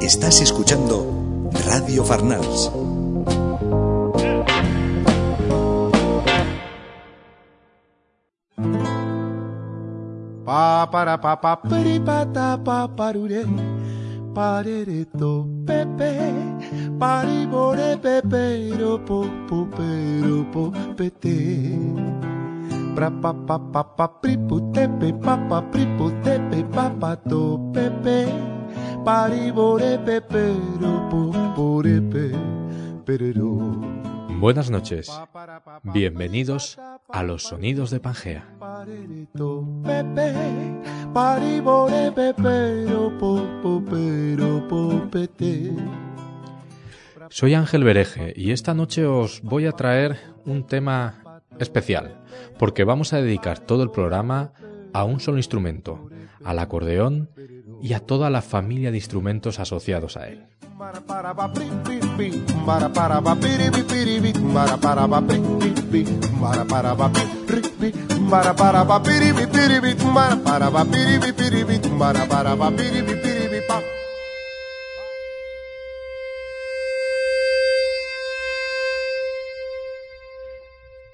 Estás 0.00 0.40
escuchando 0.40 1.50
Radio 1.66 2.04
Farnals. 2.04 2.70
Pa 10.44 10.86
para 10.92 11.20
pa 11.20 11.40
pa 11.40 11.60
pari 11.60 11.98
pa 11.98 12.86
parure 12.94 13.42
parere 14.32 15.04
to 15.18 15.44
pepe 15.66 16.14
pari 17.00 17.50
bore 17.50 17.98
pepe 17.98 18.78
ro 18.78 19.02
po 19.02 19.26
po 19.50 19.66
pero 19.74 20.46
po 20.54 20.70
pete 20.94 21.66
pra 22.94 23.10
pa 23.10 23.34
pa 23.34 23.58
pa 23.58 23.82
pa 23.82 24.06
pri 24.06 24.38
pu 24.38 24.70
tepe 24.70 25.10
pa 25.18 25.34
pa 25.50 25.58
pri 25.66 25.82
pu 26.80 26.96
tepe 26.96 27.00
pa 27.00 27.00
pa 27.00 27.12
to 27.28 27.72
pepe 27.74 28.18
pari 29.04 29.52
bore 29.52 29.98
pepe 30.06 30.44
ro 30.80 30.94
po 31.10 31.20
pore 31.54 32.00
pe 32.00 32.32
pero 33.04 33.60
Buenas 34.40 34.70
noches. 34.70 35.10
Bienvenidos 35.82 36.78
a 37.10 37.22
los 37.22 37.42
sonidos 37.42 37.90
de 37.90 38.00
Pangea. 38.00 38.48
Pepe, 39.84 40.32
paribore, 41.12 42.10
pepero. 42.10 43.12
Soy 47.28 47.52
Ángel 47.52 47.84
Bereje 47.84 48.32
y 48.34 48.52
esta 48.52 48.72
noche 48.72 49.04
os 49.04 49.42
voy 49.42 49.66
a 49.66 49.72
traer 49.72 50.16
un 50.46 50.66
tema 50.66 51.42
especial, 51.58 52.16
porque 52.58 52.84
vamos 52.84 53.12
a 53.12 53.20
dedicar 53.20 53.58
todo 53.58 53.82
el 53.82 53.90
programa 53.90 54.54
a 54.94 55.04
un 55.04 55.20
solo 55.20 55.36
instrumento, 55.36 56.08
al 56.44 56.58
acordeón 56.58 57.30
y 57.82 57.92
a 57.92 58.00
toda 58.00 58.30
la 58.30 58.42
familia 58.42 58.90
de 58.90 58.96
instrumentos 58.98 59.58
asociados 59.58 60.16
a 60.16 60.28
él. 60.28 60.46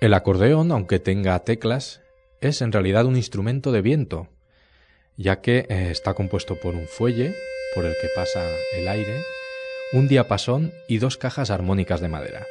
El 0.00 0.14
acordeón, 0.14 0.70
aunque 0.72 1.00
tenga 1.00 1.38
teclas, 1.40 2.02
es 2.40 2.60
en 2.60 2.70
realidad 2.70 3.06
un 3.06 3.16
instrumento 3.16 3.72
de 3.72 3.80
viento, 3.82 4.28
ya 5.16 5.40
que 5.40 5.66
eh, 5.68 5.88
está 5.90 6.14
compuesto 6.14 6.56
por 6.56 6.74
un 6.74 6.86
fuelle 6.86 7.34
por 7.74 7.84
el 7.84 7.94
que 8.00 8.08
pasa 8.14 8.44
el 8.74 8.88
aire, 8.88 9.22
un 9.92 10.08
diapasón 10.08 10.72
y 10.88 10.98
dos 10.98 11.16
cajas 11.16 11.50
armónicas 11.50 12.00
de 12.00 12.08
madera. 12.08 12.46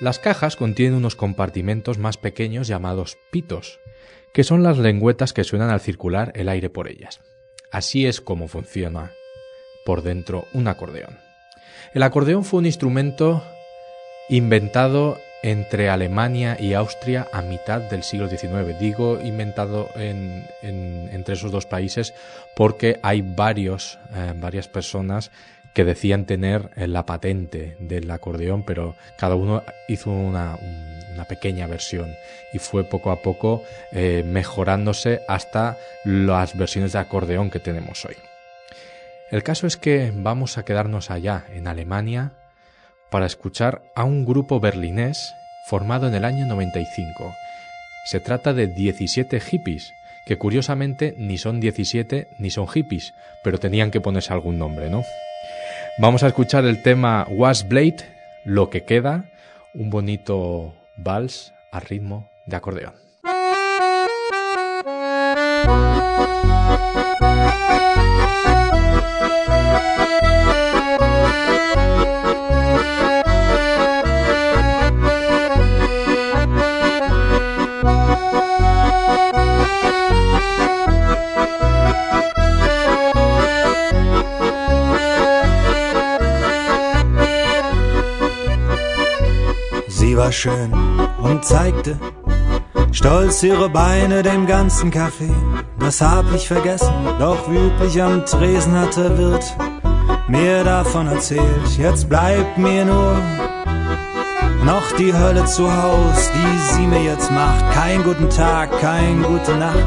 Las 0.00 0.18
cajas 0.18 0.56
contienen 0.56 0.94
unos 0.94 1.16
compartimentos 1.16 1.98
más 1.98 2.16
pequeños 2.16 2.68
llamados 2.68 3.18
pitos, 3.30 3.80
que 4.32 4.44
son 4.44 4.62
las 4.62 4.78
lengüetas 4.78 5.32
que 5.32 5.44
suenan 5.44 5.70
al 5.70 5.80
circular 5.80 6.32
el 6.34 6.48
aire 6.48 6.70
por 6.70 6.88
ellas. 6.88 7.20
Así 7.70 8.06
es 8.06 8.20
como 8.20 8.48
funciona 8.48 9.12
por 9.84 10.02
dentro 10.02 10.46
un 10.52 10.68
acordeón. 10.68 11.18
El 11.94 12.02
acordeón 12.02 12.44
fue 12.44 12.60
un 12.60 12.66
instrumento 12.66 13.42
inventado 14.28 15.18
entre 15.42 15.88
Alemania 15.88 16.56
y 16.58 16.74
Austria 16.74 17.26
a 17.32 17.42
mitad 17.42 17.80
del 17.80 18.02
siglo 18.02 18.28
XIX. 18.28 18.78
Digo 18.78 19.20
inventado 19.22 19.88
en, 19.96 20.44
en- 20.62 21.08
entre 21.12 21.34
esos 21.34 21.52
dos 21.52 21.66
países 21.66 22.12
porque 22.56 22.98
hay 23.02 23.22
varios, 23.22 23.98
eh, 24.14 24.32
varias 24.36 24.66
personas 24.68 25.30
que 25.74 25.84
decían 25.84 26.24
tener 26.24 26.70
eh, 26.76 26.88
la 26.88 27.06
patente 27.06 27.76
del 27.78 28.10
acordeón, 28.10 28.64
pero 28.64 28.96
cada 29.16 29.36
uno 29.36 29.62
hizo 29.86 30.10
una, 30.10 30.56
un- 30.60 30.98
una 31.14 31.24
pequeña 31.24 31.66
versión 31.66 32.14
y 32.52 32.58
fue 32.58 32.84
poco 32.84 33.10
a 33.10 33.22
poco 33.22 33.62
eh, 33.92 34.22
mejorándose 34.26 35.20
hasta 35.28 35.76
las 36.04 36.56
versiones 36.56 36.92
de 36.92 36.98
acordeón 37.00 37.50
que 37.50 37.58
tenemos 37.60 38.04
hoy. 38.04 38.14
El 39.30 39.42
caso 39.42 39.66
es 39.66 39.76
que 39.76 40.12
vamos 40.14 40.58
a 40.58 40.64
quedarnos 40.64 41.10
allá, 41.10 41.44
en 41.52 41.66
Alemania, 41.68 42.32
para 43.10 43.26
escuchar 43.26 43.82
a 43.94 44.04
un 44.04 44.24
grupo 44.24 44.60
berlinés 44.60 45.34
formado 45.66 46.08
en 46.08 46.14
el 46.14 46.24
año 46.24 46.46
95. 46.46 47.34
Se 48.04 48.20
trata 48.20 48.54
de 48.54 48.66
17 48.66 49.40
hippies, 49.40 49.92
que 50.26 50.38
curiosamente 50.38 51.14
ni 51.18 51.38
son 51.38 51.60
17 51.60 52.28
ni 52.38 52.50
son 52.50 52.68
hippies, 52.68 53.14
pero 53.44 53.58
tenían 53.58 53.90
que 53.90 54.00
ponerse 54.00 54.32
algún 54.32 54.58
nombre, 54.58 54.90
¿no? 54.90 55.02
Vamos 55.98 56.22
a 56.22 56.28
escuchar 56.28 56.64
el 56.64 56.82
tema 56.82 57.26
Was 57.30 57.68
Blade, 57.68 57.96
lo 58.44 58.70
que 58.70 58.84
queda, 58.84 59.30
un 59.74 59.90
bonito 59.90 60.74
vals 60.96 61.52
a 61.72 61.80
ritmo 61.80 62.28
de 62.46 62.56
acordeón. 62.56 62.94
war 90.18 90.32
schön 90.32 90.72
und 91.22 91.44
zeigte 91.44 91.96
stolz 92.90 93.40
ihre 93.44 93.68
Beine 93.68 94.24
dem 94.24 94.46
ganzen 94.46 94.90
Café. 94.90 95.30
Das 95.78 96.00
hab 96.00 96.24
ich 96.34 96.48
vergessen, 96.48 96.92
doch 97.20 97.48
wie 97.48 97.68
üblich 97.68 98.02
am 98.02 98.26
Tresen 98.26 98.76
hat 98.76 98.96
der 98.96 99.16
Wirt 99.16 99.56
mir 100.26 100.64
davon 100.64 101.06
erzählt. 101.06 101.68
Jetzt 101.78 102.08
bleibt 102.08 102.58
mir 102.58 102.84
nur 102.84 103.16
noch 104.64 104.90
die 104.98 105.14
Hölle 105.14 105.44
zu 105.44 105.70
Haus, 105.70 106.30
die 106.34 106.58
sie 106.74 106.86
mir 106.88 107.04
jetzt 107.04 107.30
macht. 107.30 107.64
Kein 107.72 108.02
guten 108.02 108.28
Tag, 108.28 108.70
kein 108.80 109.22
gute 109.22 109.54
Nacht. 109.56 109.86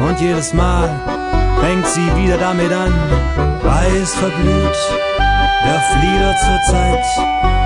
Und 0.00 0.18
jedes 0.18 0.54
Mal 0.54 0.88
fängt 1.60 1.86
sie 1.86 2.08
wieder 2.16 2.38
damit 2.38 2.72
an, 2.72 2.92
weiß 3.62 4.14
verblüht, 4.14 4.78
der 5.66 5.80
Flieder 5.90 6.36
zur 6.38 6.60
Zeit. 6.70 7.61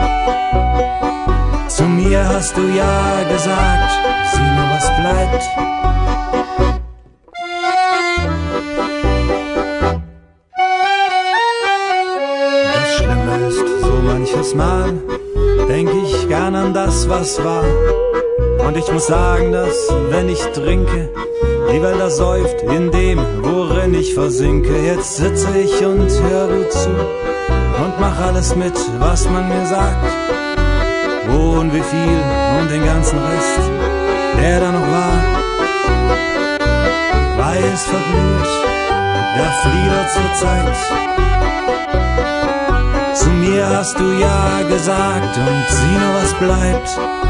Zu 1.77 1.83
mir 1.83 2.27
hast 2.27 2.57
du 2.57 2.63
ja 2.63 3.23
gesagt, 3.31 3.91
sieh 4.33 4.51
nur 4.57 4.69
was 4.75 4.87
bleibt. 4.99 5.45
Das 12.73 12.97
Schlimme 12.97 13.47
ist, 13.47 13.83
so 13.83 13.93
manches 14.07 14.55
Mal 14.55 14.95
denk 15.69 15.91
ich 16.03 16.27
gern 16.29 16.55
an 16.55 16.73
das, 16.73 17.11
was 17.11 17.45
war. 17.45 17.65
Und 18.67 18.75
ich 18.79 18.91
muss 18.91 19.09
sagen, 19.09 19.53
dass, 19.53 19.77
wenn 20.09 20.31
ich 20.31 20.43
trinke, 20.55 21.11
die 21.71 21.83
Welt 21.83 22.01
ersäuft 22.01 22.63
in 22.63 22.91
dem, 22.91 23.19
worin 23.43 23.93
ich 23.93 24.15
versinke. 24.15 24.75
Jetzt 24.83 25.19
sitze 25.19 25.49
ich 25.59 25.85
und 25.85 26.09
hör 26.23 26.49
gut 26.49 26.73
zu 26.73 26.89
und 26.89 28.01
mach 28.01 28.19
alles 28.19 28.57
mit, 28.57 28.77
was 28.99 29.29
man 29.29 29.47
mir 29.47 29.67
sagt. 29.67 30.26
Und 31.67 31.75
wie 31.75 31.83
viel 31.83 32.23
und 32.61 32.71
den 32.71 32.85
ganzen 32.85 33.19
Rest, 33.19 33.59
der 34.41 34.61
da 34.61 34.71
noch 34.71 34.87
war. 34.87 35.19
Weiß 37.39 37.83
verblüht, 37.87 38.47
der 39.37 39.51
Flieder 39.63 40.07
zur 40.15 40.35
Zeit. 40.35 40.77
Zu 43.17 43.31
mir 43.31 43.69
hast 43.69 43.99
du 43.99 44.13
ja 44.13 44.63
gesagt 44.69 45.39
und 45.39 45.65
sieh 45.69 45.99
nur 45.99 46.15
was 46.15 46.35
bleibt. 46.35 47.26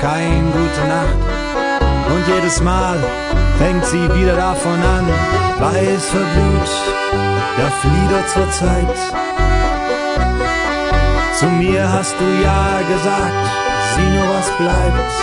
Kein 0.00 0.52
gute 0.52 0.88
Nacht. 0.88 1.18
Und 2.10 2.34
jedes 2.34 2.60
Mal 2.62 2.96
fängt 3.58 3.84
sie 3.84 4.08
wieder 4.14 4.36
davon 4.36 4.80
an, 4.82 5.06
weiß 5.58 6.04
verblüht, 6.06 6.70
der 7.58 7.70
Flieder 7.80 8.26
zur 8.32 8.50
Zeit. 8.50 8.98
Zu 11.38 11.46
mir 11.46 11.92
hast 11.92 12.14
du 12.18 12.24
ja 12.42 12.80
gesagt, 12.88 13.50
sieh 13.94 14.10
nur 14.10 14.28
was 14.34 14.50
bleibt. 14.56 15.17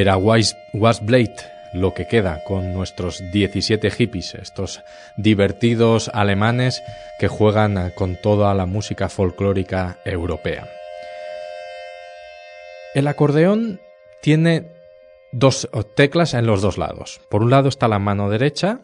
Era 0.00 0.16
Wasblade 0.16 1.36
lo 1.74 1.92
que 1.92 2.06
queda 2.06 2.42
con 2.44 2.72
nuestros 2.72 3.22
17 3.32 3.90
hippies, 3.90 4.34
estos 4.34 4.80
divertidos 5.18 6.10
alemanes 6.14 6.82
que 7.18 7.28
juegan 7.28 7.92
con 7.94 8.16
toda 8.16 8.54
la 8.54 8.64
música 8.64 9.10
folclórica 9.10 9.98
europea. 10.06 10.66
El 12.94 13.08
acordeón 13.08 13.82
tiene 14.22 14.72
dos 15.32 15.68
teclas 15.96 16.32
en 16.32 16.46
los 16.46 16.62
dos 16.62 16.78
lados. 16.78 17.20
Por 17.28 17.42
un 17.42 17.50
lado 17.50 17.68
está 17.68 17.86
la 17.86 17.98
mano 17.98 18.30
derecha, 18.30 18.80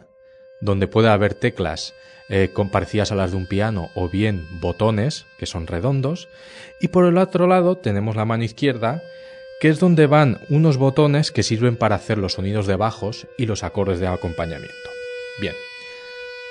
donde 0.61 0.87
puede 0.87 1.09
haber 1.09 1.33
teclas 1.33 1.95
eh, 2.29 2.47
parecidas 2.71 3.11
a 3.11 3.15
las 3.15 3.31
de 3.31 3.37
un 3.37 3.47
piano 3.47 3.89
o 3.95 4.07
bien 4.07 4.45
botones, 4.61 5.25
que 5.39 5.47
son 5.47 5.65
redondos, 5.65 6.29
y 6.79 6.89
por 6.89 7.07
el 7.07 7.17
otro 7.17 7.47
lado 7.47 7.75
tenemos 7.75 8.15
la 8.15 8.25
mano 8.25 8.43
izquierda, 8.43 9.01
que 9.59 9.69
es 9.69 9.79
donde 9.79 10.07
van 10.07 10.39
unos 10.49 10.77
botones 10.77 11.31
que 11.31 11.43
sirven 11.43 11.75
para 11.75 11.95
hacer 11.95 12.17
los 12.17 12.33
sonidos 12.33 12.67
de 12.67 12.75
bajos 12.75 13.27
y 13.37 13.45
los 13.45 13.63
acordes 13.63 13.99
de 13.99 14.07
acompañamiento. 14.07 14.89
Bien, 15.39 15.55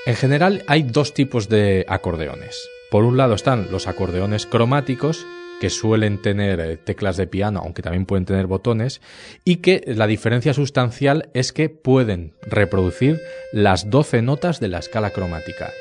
en 0.07 0.17
general 0.17 0.63
hay 0.67 0.83
dos 0.83 1.15
tipos 1.15 1.49
de 1.49 1.85
acordeones. 1.89 2.69
Por 2.91 3.05
un 3.05 3.17
lado 3.17 3.35
están 3.35 3.69
los 3.71 3.89
acordeones 3.89 4.47
cromáticos, 4.47 5.27
que 5.61 5.71
suelen 5.71 6.21
tener 6.21 6.61
eh, 6.61 6.77
teclas 6.77 7.17
de 7.17 7.27
piano, 7.27 7.61
aunque 7.63 7.83
también 7.83 8.07
pueden 8.07 8.27
tener 8.27 8.47
botones, 8.47 9.01
y 9.45 9.57
que 9.57 9.83
la 9.87 10.07
diferencia 10.07 10.53
sustancial 10.55 11.31
es 11.35 11.53
que 11.53 11.69
pueden 11.69 12.35
reproducir 12.43 13.21
las 13.53 13.91
12 13.91 14.23
notas 14.23 14.61
de 14.61 14.69
la 14.69 14.79
escala 14.79 15.11
cromática. 15.11 15.73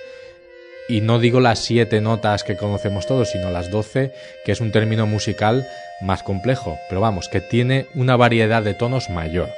Y 0.88 1.02
no 1.02 1.20
digo 1.20 1.40
las 1.40 1.60
7 1.60 2.00
notas 2.02 2.44
que 2.44 2.58
conocemos 2.58 3.08
todos, 3.08 3.32
sino 3.32 3.50
las 3.50 3.72
12, 3.72 4.12
que 4.46 4.52
es 4.52 4.62
un 4.62 4.72
término 4.72 5.08
musical 5.08 5.68
más 6.02 6.24
complejo, 6.24 6.78
pero 6.90 7.02
vamos, 7.02 7.28
que 7.28 7.42
tiene 7.42 7.88
una 7.96 8.16
variedad 8.16 8.62
de 8.62 8.74
tonos 8.74 9.10
mayor. 9.10 9.50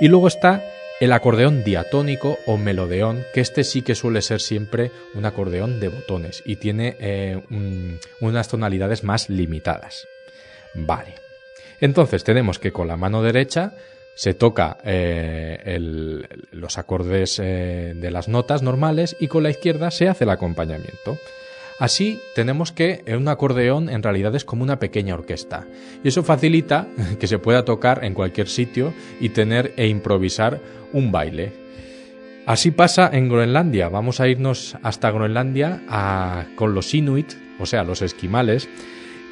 Y 0.00 0.08
luego 0.08 0.28
está 0.28 0.62
el 1.00 1.12
acordeón 1.12 1.64
diatónico 1.64 2.38
o 2.46 2.56
melodeón, 2.56 3.24
que 3.32 3.40
este 3.40 3.64
sí 3.64 3.82
que 3.82 3.94
suele 3.94 4.22
ser 4.22 4.40
siempre 4.40 4.90
un 5.14 5.24
acordeón 5.24 5.80
de 5.80 5.88
botones 5.88 6.42
y 6.44 6.56
tiene 6.56 6.96
eh, 7.00 7.40
unas 8.20 8.48
tonalidades 8.48 9.04
más 9.04 9.28
limitadas. 9.28 10.06
Vale. 10.74 11.14
Entonces 11.80 12.24
tenemos 12.24 12.58
que 12.58 12.72
con 12.72 12.88
la 12.88 12.96
mano 12.96 13.22
derecha 13.22 13.72
se 14.14 14.34
toca 14.34 14.78
eh, 14.84 15.78
los 16.52 16.78
acordes 16.78 17.40
eh, 17.42 17.94
de 17.96 18.10
las 18.10 18.28
notas 18.28 18.62
normales 18.62 19.16
y 19.18 19.28
con 19.28 19.42
la 19.42 19.50
izquierda 19.50 19.90
se 19.90 20.08
hace 20.08 20.24
el 20.24 20.30
acompañamiento. 20.30 21.18
Así 21.80 22.20
tenemos 22.36 22.70
que 22.70 23.02
un 23.18 23.26
acordeón 23.26 23.88
en 23.88 24.02
realidad 24.02 24.34
es 24.36 24.44
como 24.44 24.62
una 24.62 24.78
pequeña 24.78 25.14
orquesta 25.14 25.66
y 26.04 26.08
eso 26.08 26.22
facilita 26.22 26.86
que 27.18 27.26
se 27.26 27.38
pueda 27.38 27.64
tocar 27.64 28.04
en 28.04 28.14
cualquier 28.14 28.48
sitio 28.48 28.94
y 29.20 29.30
tener 29.30 29.72
e 29.76 29.88
improvisar 29.88 30.60
un 30.92 31.10
baile. 31.10 31.64
Así 32.46 32.70
pasa 32.70 33.08
en 33.12 33.28
Groenlandia. 33.28 33.88
Vamos 33.88 34.20
a 34.20 34.28
irnos 34.28 34.76
hasta 34.82 35.10
Groenlandia 35.10 36.46
con 36.56 36.74
los 36.74 36.92
Inuit, 36.92 37.32
o 37.58 37.64
sea, 37.64 37.84
los 37.84 38.02
esquimales, 38.02 38.68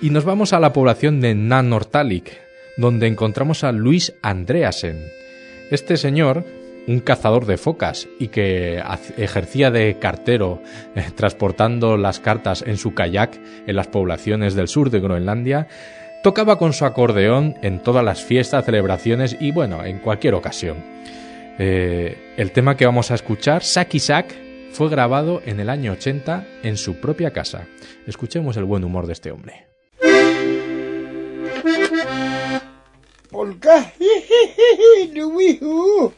y 0.01 0.09
nos 0.11 0.25
vamos 0.25 0.55
a 0.55 0.61
la 0.61 0.73
población 0.73 1.21
de 1.21 1.35
Nanortalik, 1.35 2.33
donde 2.77 3.07
encontramos 3.07 3.65
a 3.65 3.73
Luis 3.73 4.15
Andreasen. 4.23 5.05
Este 5.71 5.97
señor 5.97 6.45
un 6.87 7.01
cazador 7.01 7.47
de 7.47 7.57
focas 7.57 8.09
y 8.19 8.29
que 8.29 8.83
ejercía 9.17 9.71
de 9.71 9.99
cartero 9.99 10.61
eh, 10.95 11.05
transportando 11.15 11.97
las 11.97 12.21
cartas 12.21 12.65
en 12.67 12.77
su 12.77 12.95
kayak 12.95 13.39
en 13.67 13.77
las 13.77 13.89
poblaciones 13.89 14.55
del 14.55 14.69
sur 14.69 14.91
de 14.91 15.01
Groenlandia, 15.01 15.69
tocaba 16.23 16.59
con 16.59 16.73
su 16.73 16.85
acordeón 16.85 17.57
en 17.63 17.81
todas 17.81 18.05
las 18.05 18.23
fiestas, 18.23 18.65
celebraciones 18.65 19.37
y 19.41 19.53
bueno, 19.53 19.85
en 19.85 19.99
cualquier 19.99 20.35
ocasión. 20.35 20.79
Eh, 21.59 22.35
el 22.37 22.53
tema 22.53 22.77
que 22.77 22.87
vamos 22.87 23.11
a 23.11 23.15
escuchar, 23.15 23.63
Saki 23.63 23.99
Sak, 23.99 24.35
fue 24.73 24.89
grabado 24.89 25.43
en 25.45 25.61
el 25.61 25.69
año 25.69 25.93
80 25.93 26.47
en 26.63 26.77
su 26.77 26.97
propia 26.97 27.31
casa. 27.31 27.67
Escuchemos 28.07 28.57
el 28.57 28.65
buen 28.65 28.85
humor 28.85 29.07
de 29.07 29.13
este 29.13 29.31
hombre. 29.31 29.67
polka. 33.33 33.81
Hee 33.99 34.21
hee 34.29 34.47
hee, 34.57 35.07
do 35.15 35.29
we 35.31 35.55
hoo. 35.55 36.13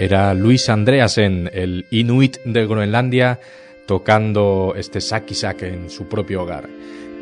Era 0.00 0.32
Luis 0.32 0.70
Andreasen, 0.70 1.50
el 1.52 1.84
inuit 1.90 2.38
de 2.46 2.66
Groenlandia, 2.66 3.38
tocando 3.84 4.72
este 4.74 4.98
sakisak 4.98 5.60
en 5.60 5.90
su 5.90 6.08
propio 6.08 6.40
hogar. 6.40 6.70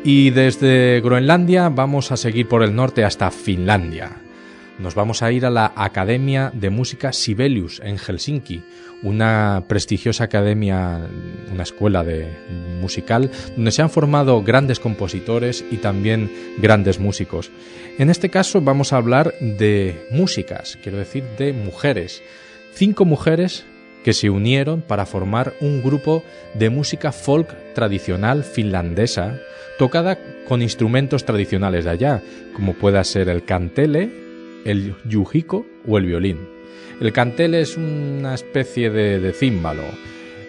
Y 0.05 0.29
desde 0.29 1.01
Groenlandia 1.01 1.67
vamos 1.67 2.13
a 2.13 2.15
seguir 2.15 2.47
por 2.47 2.63
el 2.63 2.73
norte 2.73 3.03
hasta 3.03 3.31
Finlandia. 3.31 4.11
Nos 4.79 4.95
vamos 4.95 5.21
a 5.23 5.31
ir 5.33 5.45
a 5.45 5.49
la 5.49 5.73
Academia 5.75 6.53
de 6.53 6.69
Música 6.69 7.11
Sibelius 7.11 7.81
en 7.83 7.97
Helsinki, 7.97 8.63
una 9.03 9.65
prestigiosa 9.67 10.23
academia, 10.23 11.01
una 11.51 11.63
escuela 11.63 12.05
de 12.05 12.29
musical 12.79 13.29
donde 13.57 13.71
se 13.71 13.81
han 13.81 13.89
formado 13.89 14.41
grandes 14.41 14.79
compositores 14.79 15.65
y 15.69 15.77
también 15.77 16.31
grandes 16.59 16.97
músicos. 16.97 17.51
En 17.97 18.09
este 18.09 18.29
caso 18.29 18.61
vamos 18.61 18.93
a 18.93 18.97
hablar 18.97 19.33
de 19.41 20.07
músicas, 20.11 20.77
quiero 20.81 20.97
decir 20.97 21.25
de 21.37 21.51
mujeres. 21.51 22.23
Cinco 22.73 23.05
mujeres 23.05 23.65
que 24.03 24.13
se 24.13 24.29
unieron 24.29 24.81
para 24.81 25.05
formar 25.05 25.53
un 25.61 25.83
grupo 25.83 26.23
de 26.53 26.69
música 26.69 27.11
folk 27.11 27.73
tradicional 27.73 28.43
finlandesa, 28.43 29.39
tocada 29.77 30.17
con 30.47 30.61
instrumentos 30.61 31.25
tradicionales 31.25 31.85
de 31.85 31.91
allá, 31.91 32.21
como 32.53 32.73
pueda 32.73 33.03
ser 33.03 33.29
el 33.29 33.43
kantele, 33.43 34.09
el 34.65 34.95
yujiko 35.05 35.65
o 35.87 35.97
el 35.97 36.05
violín. 36.05 36.39
El 37.01 37.13
cantele 37.13 37.61
es 37.61 37.77
una 37.77 38.33
especie 38.33 38.89
de, 38.89 39.31
címbalo 39.31 39.83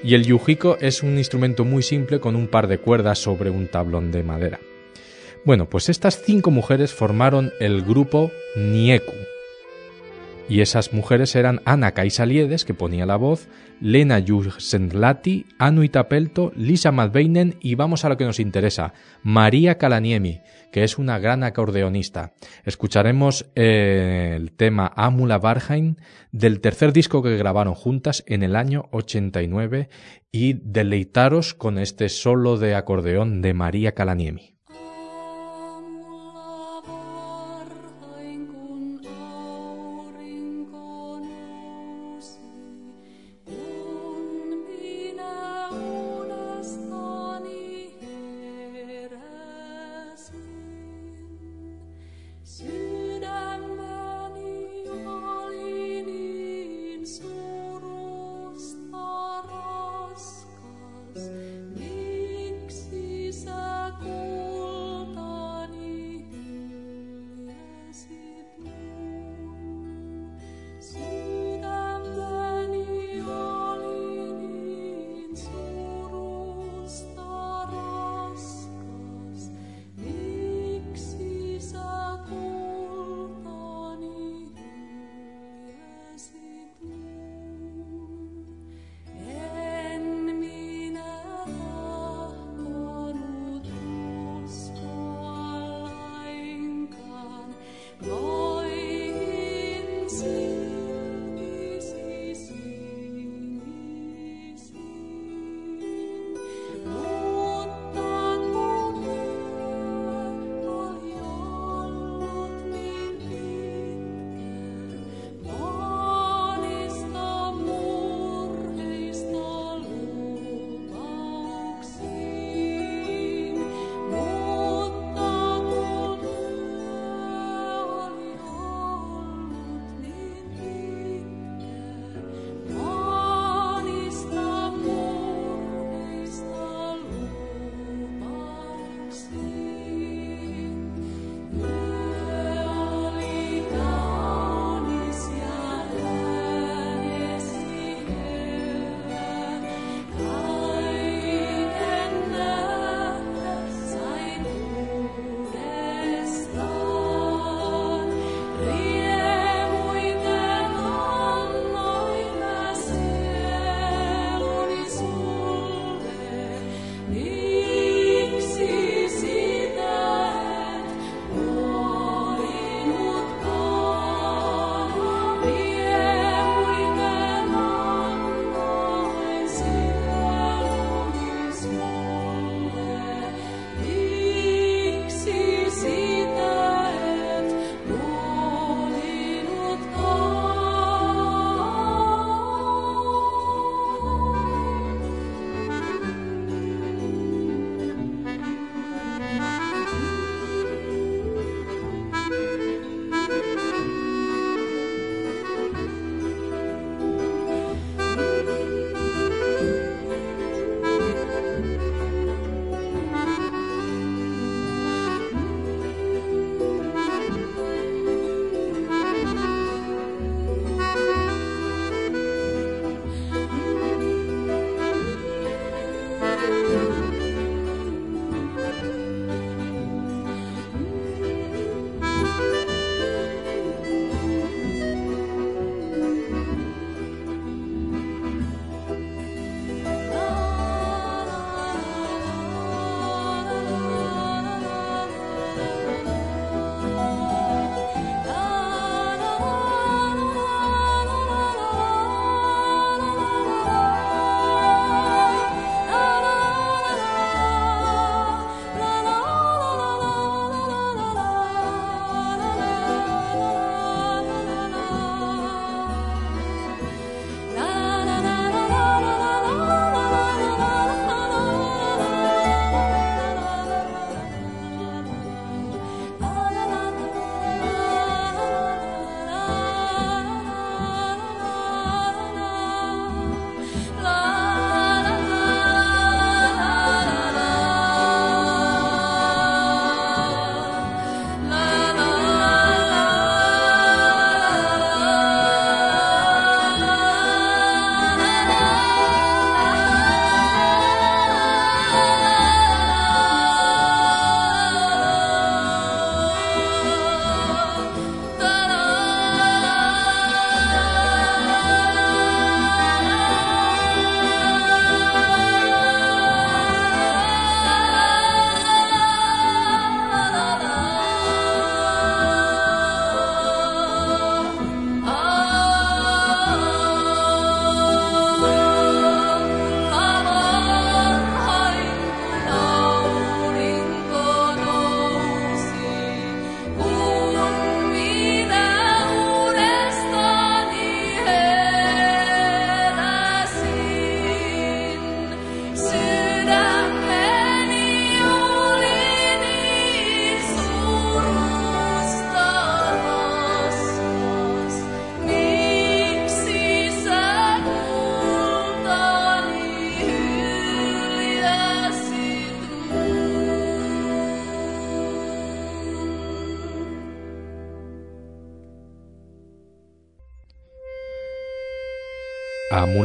y 0.02 0.14
el 0.14 0.24
yujiko 0.24 0.78
es 0.80 1.02
un 1.02 1.18
instrumento 1.18 1.64
muy 1.64 1.82
simple 1.82 2.18
con 2.18 2.34
un 2.34 2.48
par 2.48 2.66
de 2.66 2.78
cuerdas 2.78 3.18
sobre 3.18 3.50
un 3.50 3.68
tablón 3.68 4.10
de 4.10 4.22
madera. 4.22 4.58
Bueno, 5.44 5.68
pues 5.68 5.88
estas 5.88 6.22
cinco 6.22 6.50
mujeres 6.50 6.92
formaron 6.92 7.52
el 7.60 7.82
grupo 7.82 8.30
Nieku, 8.56 9.14
y 10.50 10.62
esas 10.62 10.92
mujeres 10.92 11.36
eran 11.36 11.60
Ana 11.64 11.92
Kaisaliedes, 11.92 12.64
que 12.64 12.74
ponía 12.74 13.06
la 13.06 13.14
voz, 13.14 13.48
Lena 13.80 14.20
Jusenlati, 14.26 15.46
Anu 15.58 15.84
Itapelto, 15.84 16.52
Lisa 16.56 16.90
Madbeinen 16.90 17.54
y 17.60 17.76
vamos 17.76 18.04
a 18.04 18.08
lo 18.08 18.16
que 18.16 18.24
nos 18.24 18.40
interesa, 18.40 18.92
María 19.22 19.78
Kalaniemi, 19.78 20.40
que 20.72 20.82
es 20.82 20.98
una 20.98 21.20
gran 21.20 21.44
acordeonista. 21.44 22.32
Escucharemos 22.64 23.46
eh, 23.54 24.34
el 24.34 24.50
tema 24.50 24.92
Amula 24.96 25.38
Barheim 25.38 25.94
del 26.32 26.60
tercer 26.60 26.92
disco 26.92 27.22
que 27.22 27.36
grabaron 27.36 27.74
juntas 27.74 28.24
en 28.26 28.42
el 28.42 28.56
año 28.56 28.88
89 28.90 29.88
y 30.32 30.54
deleitaros 30.54 31.54
con 31.54 31.78
este 31.78 32.08
solo 32.08 32.58
de 32.58 32.74
acordeón 32.74 33.40
de 33.40 33.54
María 33.54 33.92
Kalaniemi. 33.92 34.59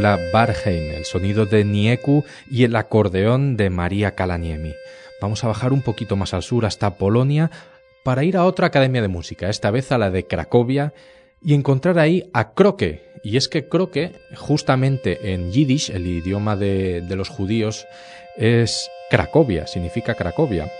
A 0.05 0.17
Mula 0.17 0.31
Barheim, 0.31 0.91
el 0.91 1.05
sonido 1.05 1.45
de 1.45 1.63
Nieku 1.63 2.23
y 2.49 2.63
el 2.63 2.75
acordeón 2.75 3.57
de 3.57 3.69
María 3.69 4.11
Kalaniemi. 4.11 4.73
Vamos 5.21 5.43
a 5.43 5.47
bajar 5.47 5.73
un 5.73 5.81
poquito 5.81 6.15
más 6.15 6.33
al 6.33 6.43
sur 6.43 6.65
hasta 6.65 6.97
Polonia 6.97 7.49
para 8.03 8.23
ir 8.23 8.37
a 8.37 8.45
otra 8.45 8.67
academia 8.67 9.01
de 9.01 9.07
música, 9.07 9.49
esta 9.49 9.71
vez 9.71 9.91
a 9.91 9.97
la 9.97 10.11
de 10.11 10.27
Cracovia, 10.27 10.93
y 11.41 11.53
encontrar 11.53 11.97
ahí 11.97 12.29
a 12.33 12.53
Croque. 12.53 13.03
Y 13.23 13.37
es 13.37 13.47
que 13.47 13.67
Croque, 13.67 14.11
justamente 14.35 15.33
en 15.33 15.51
Yiddish, 15.51 15.89
el 15.89 16.05
idioma 16.05 16.55
de, 16.55 17.03
los 17.09 17.29
judíos, 17.29 17.87
es 18.37 18.89
Cracovia, 19.09 19.65
significa 19.65 20.13
Cracovia. 20.13 20.71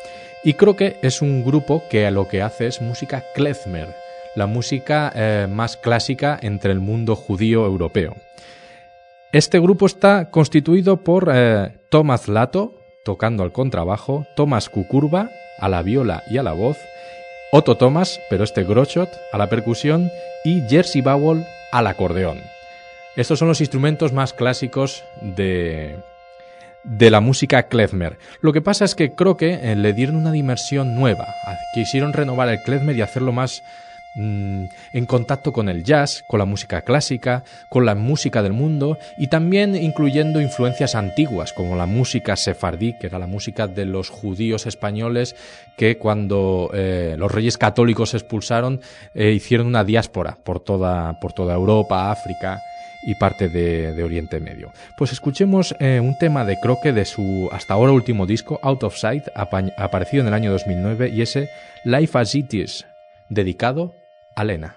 Y 0.44 0.54
Croque 0.54 0.98
es 1.02 1.22
un 1.22 1.44
grupo 1.44 1.84
que 1.90 2.10
lo 2.12 2.28
que 2.28 2.44
hace 2.44 2.68
es 2.68 2.82
música 2.82 3.24
klezmer, 3.34 3.88
la 4.36 4.46
música 4.46 5.12
eh, 5.16 5.48
más 5.50 5.78
clásica 5.78 6.38
entre 6.42 6.72
el 6.72 6.80
mundo 6.80 7.16
judío 7.16 7.66
europeo. 7.66 8.16
Este 9.36 9.60
grupo 9.60 9.86
está 9.86 10.32
constituido 10.32 11.04
por 11.04 11.30
eh, 11.30 11.82
Thomas 11.90 12.30
Lato, 12.30 12.80
tocando 13.04 13.44
al 13.44 13.52
contrabajo, 13.52 14.26
Thomas 14.38 14.70
Kukurba, 14.70 15.30
a 15.60 15.68
la 15.68 15.82
viola 15.82 16.24
y 16.30 16.38
a 16.38 16.44
la 16.44 16.54
voz, 16.54 16.78
Otto 17.52 17.76
Thomas, 17.76 18.22
pero 18.30 18.46
este 18.46 18.64
Groschot, 18.64 19.10
a 19.34 19.38
la 19.38 19.50
percusión, 19.50 20.10
y 20.46 20.62
Jersey 20.70 21.02
Bowell 21.02 21.46
al 21.74 21.88
acordeón. 21.88 22.38
Estos 23.18 23.38
son 23.38 23.50
los 23.50 23.60
instrumentos 23.60 24.14
más 24.14 24.32
clásicos 24.32 25.04
de, 25.20 25.98
de 26.86 27.12
la 27.12 27.20
música 27.20 27.64
klezmer. 27.64 28.18
Lo 28.40 28.54
que 28.54 28.62
pasa 28.62 28.86
es 28.86 28.96
que 28.96 29.16
creo 29.16 29.36
que 29.36 29.56
eh, 29.56 29.76
le 29.76 29.92
dieron 29.92 30.16
una 30.16 30.32
dimensión 30.32 30.96
nueva. 30.96 31.28
Quisieron 31.74 32.14
renovar 32.14 32.48
el 32.48 32.62
klezmer 32.64 32.96
y 32.96 33.02
hacerlo 33.02 33.34
más 33.34 33.64
Mm, 34.18 34.68
en 34.94 35.06
contacto 35.06 35.52
con 35.52 35.68
el 35.68 35.84
jazz, 35.84 36.24
con 36.26 36.40
la 36.40 36.46
música 36.46 36.84
clásica, 36.84 37.44
con 37.68 37.86
la 37.86 37.96
música 37.96 38.42
del 38.42 38.54
mundo 38.54 38.98
y 39.18 39.28
también 39.28 39.76
incluyendo 39.76 40.40
influencias 40.40 40.96
antiguas 40.96 41.52
como 41.52 41.76
la 41.76 41.86
música 41.86 42.38
sefardí, 42.38 42.98
que 42.98 43.08
era 43.08 43.20
la 43.20 43.28
música 43.28 43.68
de 43.68 43.84
los 43.84 44.10
judíos 44.10 44.68
españoles 44.68 45.36
que 45.76 45.98
cuando 45.98 46.72
eh, 46.74 47.16
los 47.18 47.30
reyes 47.30 47.58
católicos 47.58 48.12
se 48.12 48.18
expulsaron 48.18 48.80
eh, 49.14 49.32
hicieron 49.32 49.68
una 49.68 49.84
diáspora 49.84 50.38
por 50.42 50.62
toda, 50.62 51.20
por 51.20 51.34
toda 51.34 51.54
Europa, 51.54 52.10
África 52.10 52.62
y 53.06 53.16
parte 53.16 53.50
de, 53.50 54.02
Oriente 54.02 54.40
Medio. 54.40 54.72
Pues 54.98 55.12
escuchemos 55.12 55.76
eh, 55.82 56.00
un 56.00 56.18
tema 56.18 56.46
de 56.46 56.58
Croque 56.58 56.94
de 56.94 57.04
su 57.04 57.50
hasta 57.52 57.74
ahora 57.74 57.92
último 57.92 58.26
disco, 58.26 58.62
Out 58.64 58.84
of 58.84 58.96
Sight, 58.96 59.26
aparecido 59.36 60.22
en 60.22 60.28
el 60.28 60.34
año 60.34 60.52
2009, 60.54 61.10
y 61.10 61.22
ese 61.22 61.50
Life 61.84 62.18
as 62.18 62.34
It 62.34 62.54
Is, 62.54 62.86
dedicado 63.30 64.05
Alena. 64.36 64.76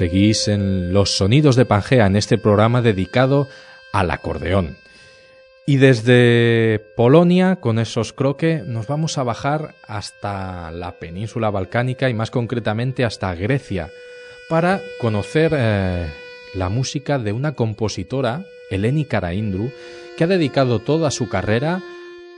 Seguís 0.00 0.48
en 0.48 0.94
los 0.94 1.18
sonidos 1.18 1.56
de 1.56 1.66
Pangea 1.66 2.06
en 2.06 2.16
este 2.16 2.38
programa 2.38 2.80
dedicado 2.80 3.48
al 3.92 4.10
acordeón. 4.10 4.78
Y 5.66 5.76
desde 5.76 6.80
Polonia, 6.96 7.56
con 7.56 7.78
esos 7.78 8.14
croque, 8.14 8.62
nos 8.64 8.86
vamos 8.86 9.18
a 9.18 9.24
bajar 9.24 9.74
hasta 9.86 10.70
la 10.70 10.92
península 10.92 11.50
balcánica 11.50 12.08
y 12.08 12.14
más 12.14 12.30
concretamente 12.30 13.04
hasta 13.04 13.34
Grecia, 13.34 13.90
para 14.48 14.80
conocer 15.02 15.52
eh, 15.54 16.06
la 16.54 16.70
música 16.70 17.18
de 17.18 17.32
una 17.32 17.52
compositora, 17.54 18.46
Eleni 18.70 19.04
Karaindru, 19.04 19.70
que 20.16 20.24
ha 20.24 20.28
dedicado 20.28 20.78
toda 20.78 21.10
su 21.10 21.28
carrera 21.28 21.82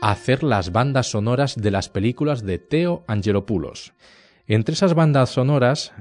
a 0.01 0.11
hacer 0.11 0.42
las 0.42 0.72
bandas 0.72 1.12
sonoras 1.12 1.55
de 1.55 1.70
las 1.70 1.88
películas 1.88 2.42
de 2.44 2.59
Theo 2.59 3.05
Angelopoulos. 3.07 3.92
Entre 4.53 4.75
esas 4.75 4.93
bandas 4.93 5.31
sonoras 5.31 5.93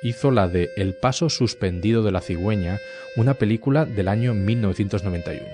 hizo 0.00 0.30
la 0.30 0.46
de 0.46 0.70
El 0.76 0.94
paso 0.94 1.28
suspendido 1.28 2.04
de 2.04 2.12
la 2.12 2.20
cigüeña, 2.20 2.78
una 3.16 3.34
película 3.34 3.84
del 3.84 4.06
año 4.06 4.32
1991. 4.32 5.44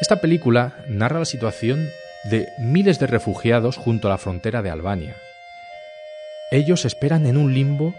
Esta 0.00 0.16
película 0.20 0.84
narra 0.88 1.20
la 1.20 1.24
situación 1.24 1.88
de 2.24 2.48
miles 2.58 2.98
de 2.98 3.06
refugiados 3.06 3.76
junto 3.76 4.08
a 4.08 4.10
la 4.10 4.18
frontera 4.18 4.60
de 4.60 4.70
Albania. 4.70 5.14
Ellos 6.50 6.84
esperan 6.84 7.26
en 7.26 7.36
un 7.36 7.54
limbo 7.54 7.94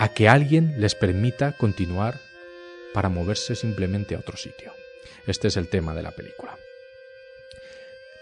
a 0.00 0.08
que 0.08 0.28
alguien 0.28 0.74
les 0.76 0.96
permita 0.96 1.52
continuar 1.52 2.16
para 2.92 3.10
moverse 3.10 3.54
simplemente 3.54 4.16
a 4.16 4.18
otro 4.18 4.36
sitio. 4.36 4.72
Este 5.28 5.46
es 5.46 5.56
el 5.56 5.68
tema 5.68 5.94
de 5.94 6.02
la 6.02 6.10
película. 6.10 6.56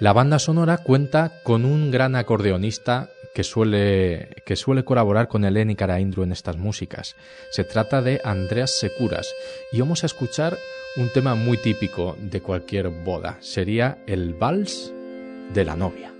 La 0.01 0.13
banda 0.13 0.39
sonora 0.39 0.77
cuenta 0.77 1.41
con 1.43 1.65
un 1.65 1.91
gran 1.91 2.15
acordeonista 2.15 3.09
que 3.39 3.45
suele, 3.45 4.31
que 4.45 4.57
suele 4.57 4.83
colaborar 4.83 5.29
con 5.29 5.45
Eleni 5.45 5.77
Karaindru 5.77 6.25
en 6.25 6.33
estas 6.33 6.57
músicas. 6.57 7.15
Se 7.53 7.63
trata 7.63 8.03
de 8.03 8.21
Andreas 8.25 8.81
Securas 8.81 9.33
y 9.71 9.79
vamos 9.79 10.03
a 10.03 10.07
escuchar 10.07 10.59
un 10.97 11.09
tema 11.11 11.37
muy 11.37 11.57
típico 11.57 12.17
de 12.19 12.41
cualquier 12.41 12.89
boda. 12.89 13.37
Sería 13.39 14.03
el 14.09 14.35
vals 14.35 14.93
de 15.55 15.65
la 15.65 15.77
novia. 15.77 16.18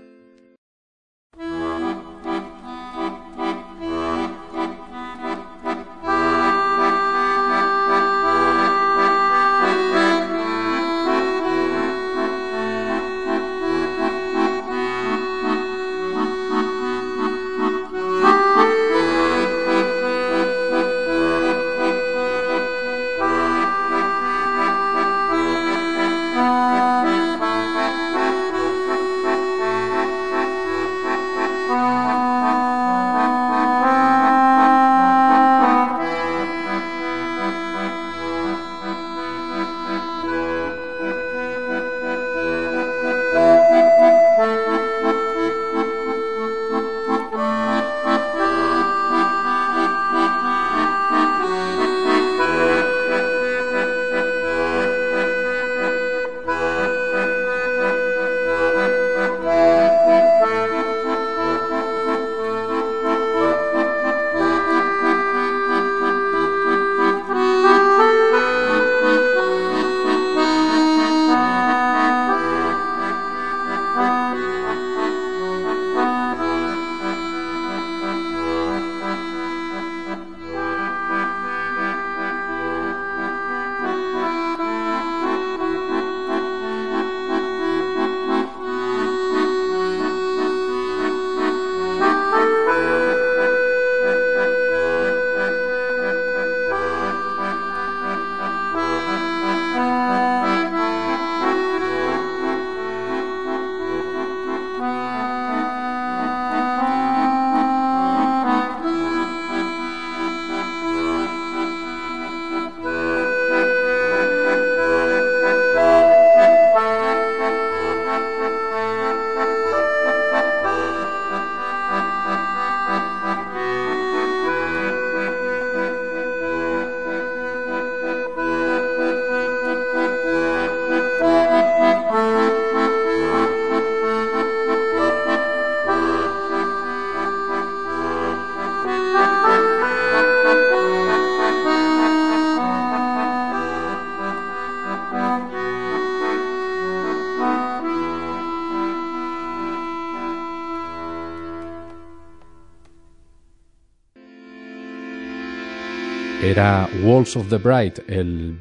Era 156.59 156.89
Walls 157.03 157.37
of 157.37 157.47
the 157.47 157.55
Bride, 157.55 158.03
el, 158.09 158.57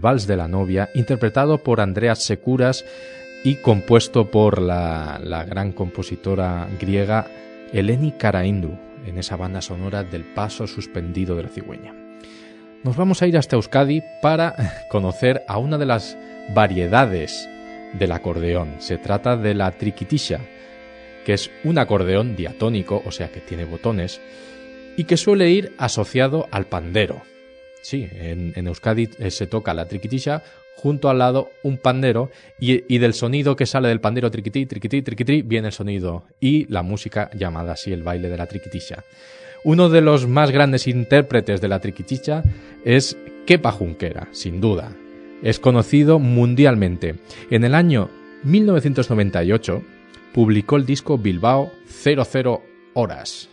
vals 0.00 0.28
de 0.28 0.36
la 0.36 0.46
novia, 0.46 0.90
interpretado 0.94 1.58
por 1.58 1.80
Andreas 1.80 2.22
Securas 2.22 2.84
y 3.42 3.56
compuesto 3.56 4.30
por 4.30 4.62
la, 4.62 5.20
la 5.20 5.42
gran 5.42 5.72
compositora 5.72 6.68
griega 6.78 7.26
Eleni 7.72 8.12
Karaindru 8.12 8.78
en 9.08 9.18
esa 9.18 9.34
banda 9.34 9.60
sonora 9.60 10.04
del 10.04 10.22
paso 10.22 10.68
suspendido 10.68 11.34
de 11.34 11.42
la 11.42 11.48
cigüeña. 11.48 11.92
Nos 12.84 12.96
vamos 12.96 13.22
a 13.22 13.26
ir 13.26 13.36
hasta 13.36 13.56
Euskadi 13.56 14.04
para 14.22 14.54
conocer 14.88 15.42
a 15.48 15.58
una 15.58 15.78
de 15.78 15.86
las 15.86 16.16
variedades 16.54 17.48
del 17.92 18.12
acordeón. 18.12 18.76
Se 18.78 18.98
trata 18.98 19.36
de 19.36 19.54
la 19.54 19.72
triquitisha, 19.72 20.38
que 21.26 21.32
es 21.32 21.50
un 21.64 21.78
acordeón 21.78 22.36
diatónico, 22.36 23.02
o 23.04 23.10
sea 23.10 23.32
que 23.32 23.40
tiene 23.40 23.64
botones, 23.64 24.20
y 24.96 25.04
que 25.04 25.16
suele 25.16 25.50
ir 25.50 25.74
asociado 25.76 26.46
al 26.52 26.66
pandero. 26.66 27.31
Sí, 27.82 28.08
en, 28.12 28.66
Euskadi 28.66 29.08
eh, 29.18 29.30
se 29.30 29.46
toca 29.46 29.74
la 29.74 29.86
triquitisha, 29.86 30.42
junto 30.76 31.10
al 31.10 31.18
lado 31.18 31.50
un 31.62 31.76
pandero 31.76 32.30
y, 32.58 32.98
del 32.98 33.12
sonido 33.12 33.56
que 33.56 33.66
sale 33.66 33.88
del 33.88 34.00
pandero 34.00 34.30
triquití, 34.30 34.66
triquití, 34.66 35.02
triquití, 35.02 35.42
viene 35.42 35.68
el 35.68 35.72
sonido 35.72 36.24
y 36.40 36.66
la 36.72 36.82
música 36.82 37.28
llamada 37.34 37.72
así 37.72 37.92
el 37.92 38.02
baile 38.02 38.28
de 38.28 38.36
la 38.36 38.46
triquitisha. 38.46 39.04
Uno 39.64 39.88
de 39.88 40.00
los 40.00 40.26
más 40.26 40.50
grandes 40.50 40.86
intérpretes 40.86 41.60
de 41.60 41.68
la 41.68 41.80
triquitisha 41.80 42.42
es 42.84 43.16
Kepa 43.46 43.70
Junquera, 43.70 44.28
sin 44.32 44.60
duda. 44.60 44.92
Es 45.42 45.58
conocido 45.58 46.18
mundialmente. 46.18 47.16
En 47.50 47.64
el 47.64 47.74
año 47.74 48.10
1998 48.44 49.82
publicó 50.32 50.76
el 50.76 50.86
disco 50.86 51.18
Bilbao 51.18 51.70
00 51.86 52.62
Horas 52.94 53.51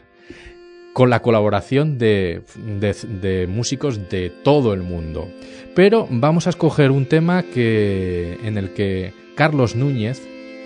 con 1.00 1.10
la 1.10 1.22
colaboración 1.22 1.98
de, 1.98 2.42
músicos 3.48 4.10
de 4.10 4.30
todo 4.44 4.74
el 4.74 4.82
mundo. 4.82 5.30
Pero 5.74 6.10
vamos 6.10 6.46
a 6.46 6.50
escoger 6.50 6.92
un 6.92 7.06
tema 7.06 7.44
que, 7.44 8.38
en 8.44 8.58
el 8.58 8.74
que 8.74 9.14
Carlos 9.34 9.78
Núñez 9.78 10.22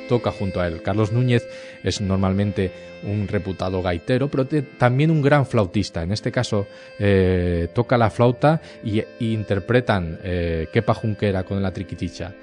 toca 0.10 0.32
junto 0.32 0.60
a 0.60 0.66
él. 0.66 0.82
Carlos 0.82 1.12
Núñez 1.12 1.48
es 1.84 2.02
normalmente 2.02 2.72
un 3.04 3.28
reputado 3.28 3.84
gaitero, 3.84 4.28
pero 4.28 4.48
también 4.80 5.12
un 5.12 5.22
gran 5.22 5.46
flautista. 5.46 6.02
En 6.02 6.12
este 6.12 6.32
caso 6.32 6.66
eh, 6.98 7.68
toca 7.76 7.96
la 7.96 8.10
flauta 8.10 8.60
y, 8.84 9.04
interpretan 9.20 10.18
eh, 10.24 10.68
Kepa 10.74 10.96
Junquera 10.96 11.44
con 11.44 11.62
la 11.62 11.72
triquiticha 11.72 12.34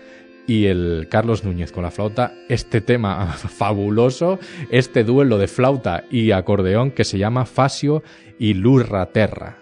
y 0.51 0.67
el 0.67 1.07
Carlos 1.09 1.45
Núñez 1.45 1.71
con 1.71 1.85
la 1.85 1.93
flauta 1.93 2.35
este 2.49 2.81
tema 2.81 3.27
fabuloso, 3.35 4.41
este 4.73 5.05
duelo 5.05 5.39
de 5.39 5.47
flauta 5.47 6.03
y 6.11 6.33
acordeón 6.33 6.91
que 6.91 7.05
se 7.05 7.19
llama 7.19 7.47
Fasio 7.47 8.03
y 8.37 8.55
Lurra 8.55 9.07
Terra. 9.13 9.59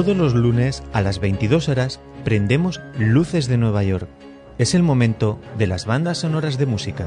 Todos 0.00 0.16
los 0.16 0.32
lunes 0.34 0.82
a 0.94 1.02
las 1.02 1.20
22 1.20 1.68
horas 1.68 2.00
prendemos 2.24 2.80
Luces 2.98 3.48
de 3.48 3.58
Nueva 3.58 3.82
York. 3.82 4.08
Es 4.56 4.74
el 4.74 4.82
momento 4.82 5.38
de 5.58 5.66
las 5.66 5.84
bandas 5.84 6.16
sonoras 6.16 6.56
de 6.56 6.64
música. 6.64 7.04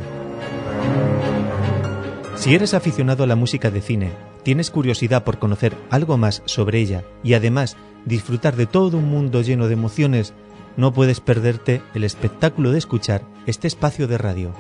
Si 2.36 2.54
eres 2.54 2.76
aficionado 2.76 3.24
a 3.24 3.28
la 3.28 3.36
música 3.36 3.72
de 3.72 3.82
cine, 3.82 4.12
tienes 4.44 4.70
curiosidad 4.70 5.24
por 5.24 5.40
conocer 5.40 5.76
algo 5.90 6.18
más 6.20 6.44
sobre 6.46 6.82
ella 6.82 7.04
y 7.24 7.34
además 7.34 7.78
disfrutar 8.06 8.56
de 8.56 8.68
todo 8.68 9.00
un 9.00 9.10
mundo 9.10 9.42
lleno 9.42 9.68
de 9.68 9.74
emociones, 9.74 10.36
no 10.78 10.94
puedes 10.94 11.20
perderte 11.20 11.82
el 11.96 12.04
espectáculo 12.04 12.72
de 12.72 12.78
escuchar 12.78 13.24
este 13.48 13.68
espacio 13.68 14.08
de 14.08 14.20
radio. 14.20 14.54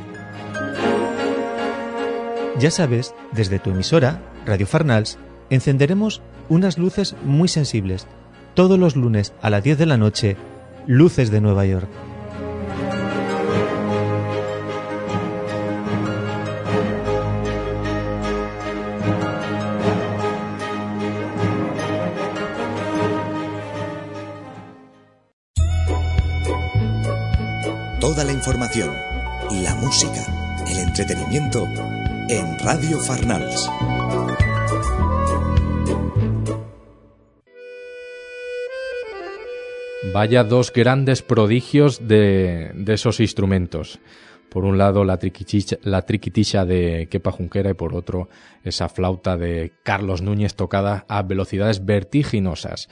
Ya 2.57 2.71
sabes, 2.71 3.13
desde 3.31 3.59
tu 3.59 3.69
emisora, 3.69 4.23
Radio 4.47 4.65
Farnals, 4.65 5.19
encenderemos 5.51 6.23
unas 6.49 6.79
luces 6.79 7.15
muy 7.23 7.47
sensibles. 7.47 8.07
Todos 8.53 8.77
los 8.77 8.95
lunes 8.95 9.33
a 9.41 9.49
las 9.49 9.63
10 9.63 9.79
de 9.79 9.85
la 9.87 9.97
noche, 9.97 10.37
Luces 10.85 11.31
de 11.31 11.41
Nueva 11.41 11.65
York. 11.65 11.89
Toda 27.99 28.23
la 28.23 28.33
información, 28.33 28.91
la 29.63 29.73
música, 29.75 30.63
el 30.67 30.77
entretenimiento 30.77 31.65
en 32.29 32.59
Radio 32.59 32.99
Farnals. 32.99 33.67
Vaya 40.13 40.43
dos 40.43 40.71
grandes 40.71 41.23
prodigios 41.23 42.07
de, 42.07 42.71
de 42.75 42.93
esos 42.93 43.19
instrumentos. 43.19 43.99
Por 44.49 44.63
un 44.63 44.77
lado 44.77 45.03
la 45.05 45.17
triquitisha, 45.17 45.77
la 45.81 46.03
triquitisha 46.03 46.65
de 46.65 47.07
Kepa 47.09 47.31
Junquera 47.31 47.71
y 47.71 47.73
por 47.73 47.95
otro 47.95 48.29
esa 48.63 48.89
flauta 48.89 49.37
de 49.37 49.73
Carlos 49.81 50.21
Núñez 50.21 50.53
tocada 50.53 51.03
a 51.07 51.23
velocidades 51.23 51.83
vertiginosas. 51.83 52.89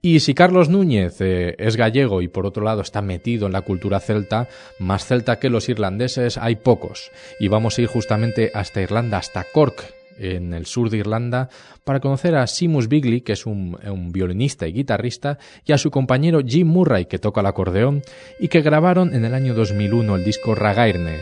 Y 0.00 0.20
si 0.20 0.34
Carlos 0.34 0.68
Núñez 0.68 1.20
eh, 1.20 1.56
es 1.58 1.76
gallego 1.76 2.22
y 2.22 2.28
por 2.28 2.46
otro 2.46 2.62
lado 2.62 2.82
está 2.82 3.02
metido 3.02 3.46
en 3.46 3.52
la 3.52 3.62
cultura 3.62 3.98
celta, 3.98 4.48
más 4.78 5.04
celta 5.04 5.40
que 5.40 5.50
los 5.50 5.68
irlandeses 5.68 6.38
hay 6.38 6.54
pocos. 6.54 7.10
Y 7.40 7.48
vamos 7.48 7.76
a 7.76 7.82
ir 7.82 7.88
justamente 7.88 8.52
hasta 8.54 8.82
Irlanda, 8.82 9.18
hasta 9.18 9.44
Cork, 9.52 9.82
en 10.18 10.54
el 10.54 10.66
sur 10.66 10.90
de 10.90 10.98
Irlanda, 10.98 11.48
para 11.84 12.00
conocer 12.00 12.34
a 12.34 12.46
Seamus 12.46 12.88
Bigley, 12.88 13.20
que 13.20 13.32
es 13.32 13.46
un, 13.46 13.78
violinista 14.12 14.66
y 14.66 14.72
guitarrista, 14.72 15.38
y 15.64 15.72
a 15.72 15.78
su 15.78 15.90
compañero 15.90 16.40
Jim 16.44 16.66
Murray, 16.66 17.06
que 17.06 17.18
toca 17.18 17.40
el 17.40 17.46
acordeón, 17.46 18.02
y 18.38 18.48
que 18.48 18.62
grabaron 18.62 19.14
en 19.14 19.24
el 19.24 19.34
año 19.34 19.54
2001 19.54 20.16
el 20.16 20.24
disco 20.24 20.54
Ragairne. 20.54 21.20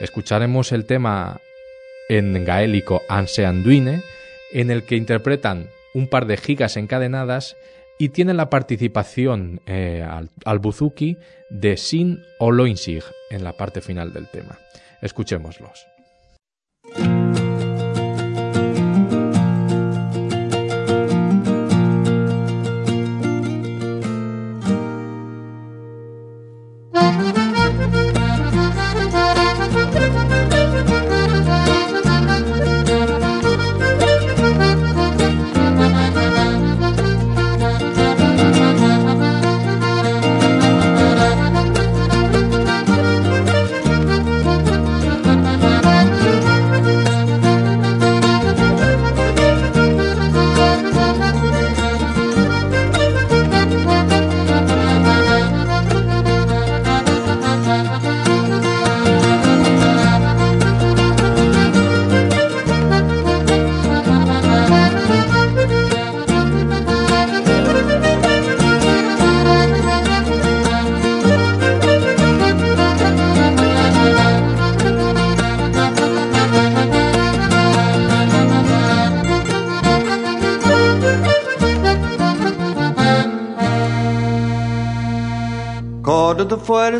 Escucharemos 0.00 0.72
el 0.72 0.86
tema 0.86 1.40
en 2.08 2.44
gaélico 2.44 3.02
Anse 3.08 3.46
Anduine, 3.46 4.02
en 4.52 4.70
el 4.70 4.82
que 4.84 4.96
interpretan 4.96 5.68
un 5.94 6.08
par 6.08 6.26
de 6.26 6.36
gigas 6.36 6.76
encadenadas 6.76 7.56
y 7.98 8.08
tienen 8.08 8.36
la 8.36 8.50
participación 8.50 9.60
eh, 9.66 10.04
al, 10.08 10.30
al, 10.44 10.58
buzuki 10.58 11.18
de 11.50 11.76
Sin 11.76 12.22
Oloinsig 12.38 13.04
en 13.30 13.44
la 13.44 13.52
parte 13.52 13.80
final 13.80 14.12
del 14.12 14.26
tema. 14.28 14.58
Escuchémoslos. 15.02 15.86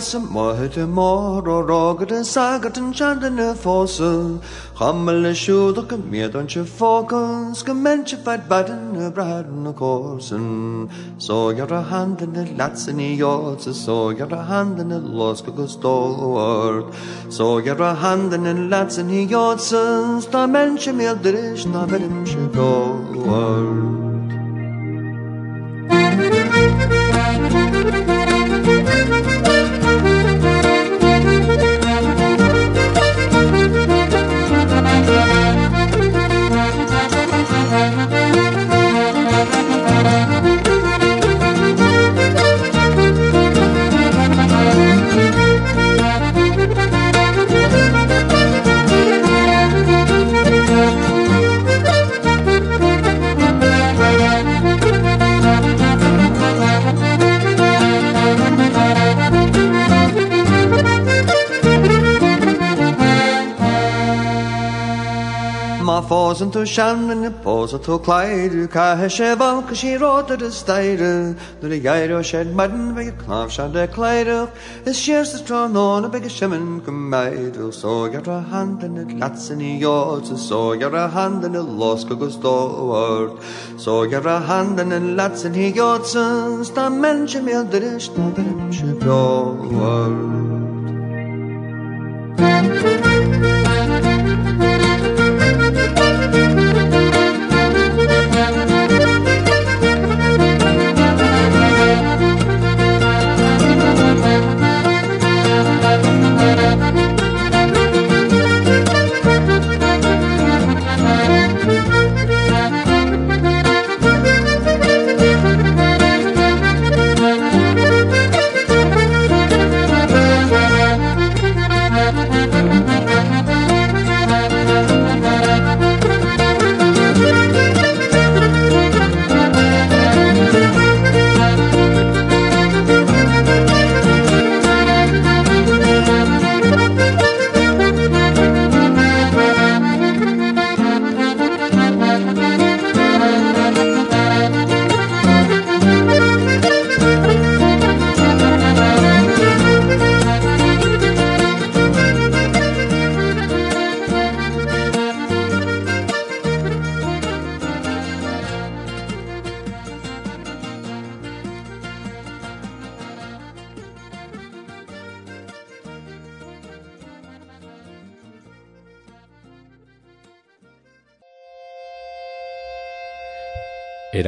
Harasa 0.00 0.26
Mohita 0.26 0.88
Moro 0.88 1.62
Rogata 1.62 2.24
Sagatan 2.24 2.94
Chandana 2.94 3.54
Fosa 3.54 4.40
Hammala 4.74 5.32
Shudaka 5.32 5.98
Miedancha 6.00 6.64
Fokans 6.64 7.62
Kamencha 7.62 8.16
Fight 8.24 8.48
Badan 8.48 8.94
Abradana 8.96 9.74
Korsan 9.74 10.88
Sojara 11.18 11.84
Handana 11.86 12.46
Latsani 12.56 13.18
Yotsa 13.18 13.74
Sojara 13.74 14.46
Handana 14.48 15.00
Loska 15.06 15.52
Gustolort 15.54 16.90
Sojara 17.28 17.94
Handana 17.94 18.54
Latsani 18.70 19.28
Yotsa 19.28 20.22
Stamencha 20.22 20.94
Mildrish 20.94 21.66
Naverim 21.66 22.26
Shigolort 22.26 24.09
Πόζαντο 66.40 66.64
σάμνεν, 66.64 67.34
πόζατο 67.42 67.98
κλάιδου, 67.98 68.68
κάχεσε 68.68 69.34
βαλκασί 69.38 69.96
ρότα 69.96 70.36
δε 70.36 70.50
στάιδου, 70.50 71.34
δε 71.60 71.76
γάιδο 71.76 72.22
σεν 72.22 72.46
μαντεν, 72.46 72.94
βεγε 72.94 73.14
κλάβσαν 73.24 73.70
δε 73.72 73.86
the 73.86 74.90
es 74.90 74.96
scherz 75.02 75.32
des 75.32 75.44
Tronon, 75.44 76.04
aber 76.06 76.20
geschimmen 76.20 76.82
gemeid, 76.86 77.58
will 77.58 77.72
so 77.72 78.06
ihre 78.06 78.38
Hand 78.50 78.82
in 78.82 78.94
der 78.94 79.04
Glatzen 79.04 79.60
Jod, 79.82 80.24
so 80.48 80.72
a 80.72 81.12
Hand 81.12 81.44
in 81.44 81.52
der 81.52 81.66
Loske 81.80 82.16
gestoert, 82.16 83.32
so 83.76 84.04
ihre 84.04 84.48
Hand 84.48 84.80
in 84.80 84.88
der 84.94 85.04
Latzen 85.18 85.54
Jod, 85.78 86.06
sta 86.06 86.88
Menschen 86.88 87.44
mir 87.44 87.64
der 87.64 88.00
Stadt 88.00 88.38
im 88.38 88.72
Schwert. 88.72 89.00
Thank 92.40 94.64
you. 94.64 94.79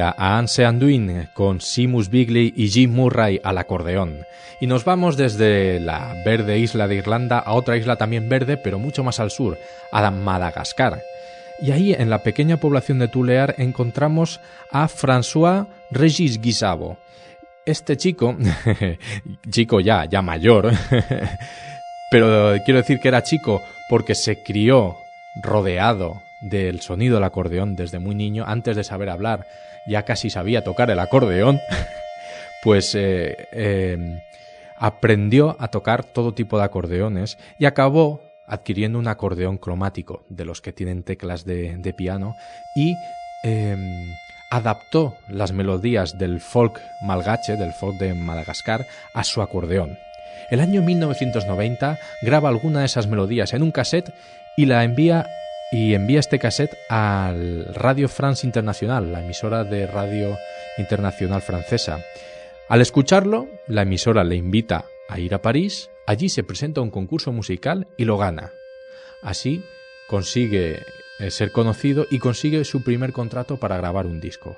Era 0.03 0.15
Anse 0.17 0.65
Anduin 0.65 1.29
con 1.33 1.61
Simus 1.61 2.09
Bigley 2.09 2.53
y 2.57 2.67
Jim 2.67 2.91
Murray 2.91 3.39
al 3.41 3.57
acordeón. 3.57 4.25
Y 4.59 4.67
nos 4.67 4.83
vamos 4.83 5.15
desde 5.15 5.79
la 5.79 6.13
verde 6.25 6.59
isla 6.59 6.89
de 6.89 6.95
Irlanda 6.95 7.39
a 7.39 7.53
otra 7.53 7.77
isla 7.77 7.95
también 7.95 8.27
verde, 8.27 8.57
pero 8.57 8.79
mucho 8.79 9.01
más 9.05 9.21
al 9.21 9.31
sur, 9.31 9.57
a 9.93 10.11
Madagascar. 10.11 11.01
Y 11.61 11.71
ahí, 11.71 11.93
en 11.93 12.09
la 12.09 12.19
pequeña 12.19 12.57
población 12.57 12.99
de 12.99 13.07
Tulear, 13.07 13.55
encontramos 13.57 14.41
a 14.71 14.89
François 14.89 15.67
Regis 15.89 16.41
Guisabo. 16.41 16.97
Este 17.65 17.95
chico, 17.95 18.35
chico 19.49 19.79
ya, 19.79 20.03
ya 20.03 20.21
mayor, 20.21 20.69
pero 22.11 22.57
quiero 22.65 22.81
decir 22.81 22.99
que 22.99 23.07
era 23.07 23.23
chico 23.23 23.61
porque 23.87 24.15
se 24.15 24.43
crió 24.43 24.97
rodeado 25.41 26.22
del 26.43 26.81
sonido 26.81 27.15
del 27.15 27.23
acordeón 27.23 27.75
desde 27.75 27.99
muy 27.99 28.15
niño, 28.15 28.43
antes 28.47 28.75
de 28.75 28.83
saber 28.83 29.09
hablar, 29.09 29.47
ya 29.87 30.03
casi 30.03 30.29
sabía 30.29 30.63
tocar 30.63 30.91
el 30.91 30.99
acordeón, 30.99 31.59
pues 32.63 32.93
eh, 32.95 33.47
eh, 33.51 34.23
aprendió 34.77 35.55
a 35.59 35.69
tocar 35.69 36.03
todo 36.03 36.33
tipo 36.33 36.57
de 36.57 36.65
acordeones 36.65 37.37
y 37.57 37.65
acabó 37.65 38.21
adquiriendo 38.45 38.99
un 38.99 39.07
acordeón 39.07 39.57
cromático, 39.57 40.23
de 40.29 40.45
los 40.45 40.61
que 40.61 40.73
tienen 40.73 41.03
teclas 41.03 41.45
de, 41.45 41.93
piano, 41.97 42.35
y 42.75 42.95
em, 43.43 44.13
adaptó 44.51 45.15
las 45.29 45.53
melodías 45.53 46.17
del 46.17 46.41
folk 46.41 46.79
malgache, 47.01 47.55
del 47.55 47.73
folk 47.73 47.97
de 47.97 48.13
Madagascar, 48.13 48.85
a 49.13 49.23
su 49.23 49.41
acordeón. 49.41 49.97
El 50.51 50.59
año 50.59 50.81
1990 50.81 51.97
graba 52.21 52.49
alguna 52.49 52.81
de 52.81 52.85
esas 52.85 53.07
melodías 53.07 53.53
en 53.53 53.63
un 53.63 53.71
cassette 53.71 54.13
y 54.57 54.65
la 54.65 54.83
envía 54.83 55.25
y 55.73 55.95
envía 55.95 56.19
este 56.19 56.37
cassette 56.37 56.77
al 56.87 57.65
Radio 57.73 58.07
France 58.07 58.45
International, 58.45 59.11
la 59.11 59.23
emisora 59.23 59.63
de 59.63 59.87
radio 59.87 60.37
internacional 60.77 61.41
francesa. 61.41 62.05
Al 62.69 62.79
escucharlo, 62.79 63.47
la 63.65 63.81
emisora 63.81 64.23
le 64.23 64.35
invita 64.35 64.85
a 65.09 65.19
ir 65.19 65.33
a 65.33 65.41
París, 65.41 65.89
allí 66.05 66.29
se 66.29 66.43
presenta 66.43 66.81
un 66.81 66.91
concurso 66.91 67.31
musical 67.31 67.87
y 67.97 68.05
lo 68.05 68.19
gana. 68.19 68.53
Así 69.23 69.63
consigue 70.07 70.83
eh, 71.17 71.31
ser 71.31 71.51
conocido 71.51 72.05
y 72.11 72.19
consigue 72.19 72.63
su 72.65 72.83
primer 72.83 73.11
contrato 73.11 73.57
para 73.57 73.77
grabar 73.77 74.05
un 74.05 74.21
disco. 74.21 74.57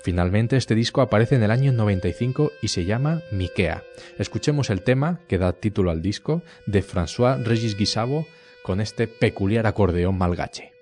Finalmente 0.00 0.56
este 0.56 0.74
disco 0.74 1.02
aparece 1.02 1.34
en 1.34 1.42
el 1.42 1.50
año 1.50 1.70
95 1.72 2.52
y 2.62 2.68
se 2.68 2.86
llama 2.86 3.20
Mikea. 3.30 3.84
Escuchemos 4.18 4.70
el 4.70 4.80
tema 4.80 5.20
que 5.28 5.36
da 5.36 5.52
título 5.52 5.90
al 5.90 6.00
disco 6.00 6.42
de 6.64 6.82
François 6.82 7.44
Regis 7.44 7.76
Guisabo 7.76 8.26
con 8.62 8.80
este 8.80 9.06
peculiar 9.06 9.66
acordeón 9.66 10.18
malgache. 10.18 10.79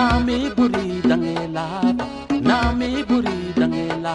na 0.00 0.16
buri 0.56 0.86
dangela 1.08 1.66
na 2.48 2.58
buri 3.08 3.36
dangela. 3.58 4.14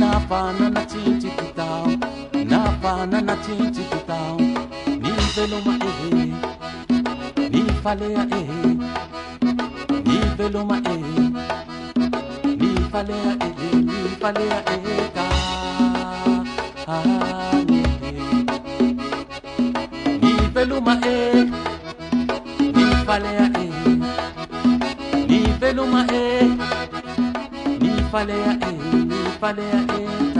Na 0.00 0.10
pana 0.28 0.66
na 0.74 0.82
chinchi 0.90 1.28
kitao 1.38 1.86
na 2.50 2.60
pana 2.82 3.18
na 3.28 3.34
chinchi 3.44 3.82
kitao. 3.92 4.36
Ni 5.02 5.12
velo 5.34 5.58
ma 5.66 5.74
ni 7.52 7.62
falea 7.82 8.22
e, 8.40 8.42
ni 10.06 10.18
velo 10.36 10.60
ma 10.70 10.76
ni 12.60 12.70
falea 12.92 13.32
e, 13.46 13.50
ni 13.88 13.98
falea 14.20 14.58
e 14.74 14.78
ka. 15.16 15.26
Ah, 16.88 17.54
ni 20.22 20.32
velo 20.54 20.80
ma 20.86 20.94
ni 22.76 22.84
falea 23.06 23.46
e. 23.64 23.75
veluma 25.58 26.06
e, 26.12 26.40
eh. 26.40 27.78
mi 27.80 28.02
falea 28.10 28.58
e, 28.60 29.38
falei 29.40 29.70
a 29.70 29.94
eh, 29.98 30.32
e. 30.32 30.35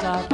I've 0.00 0.31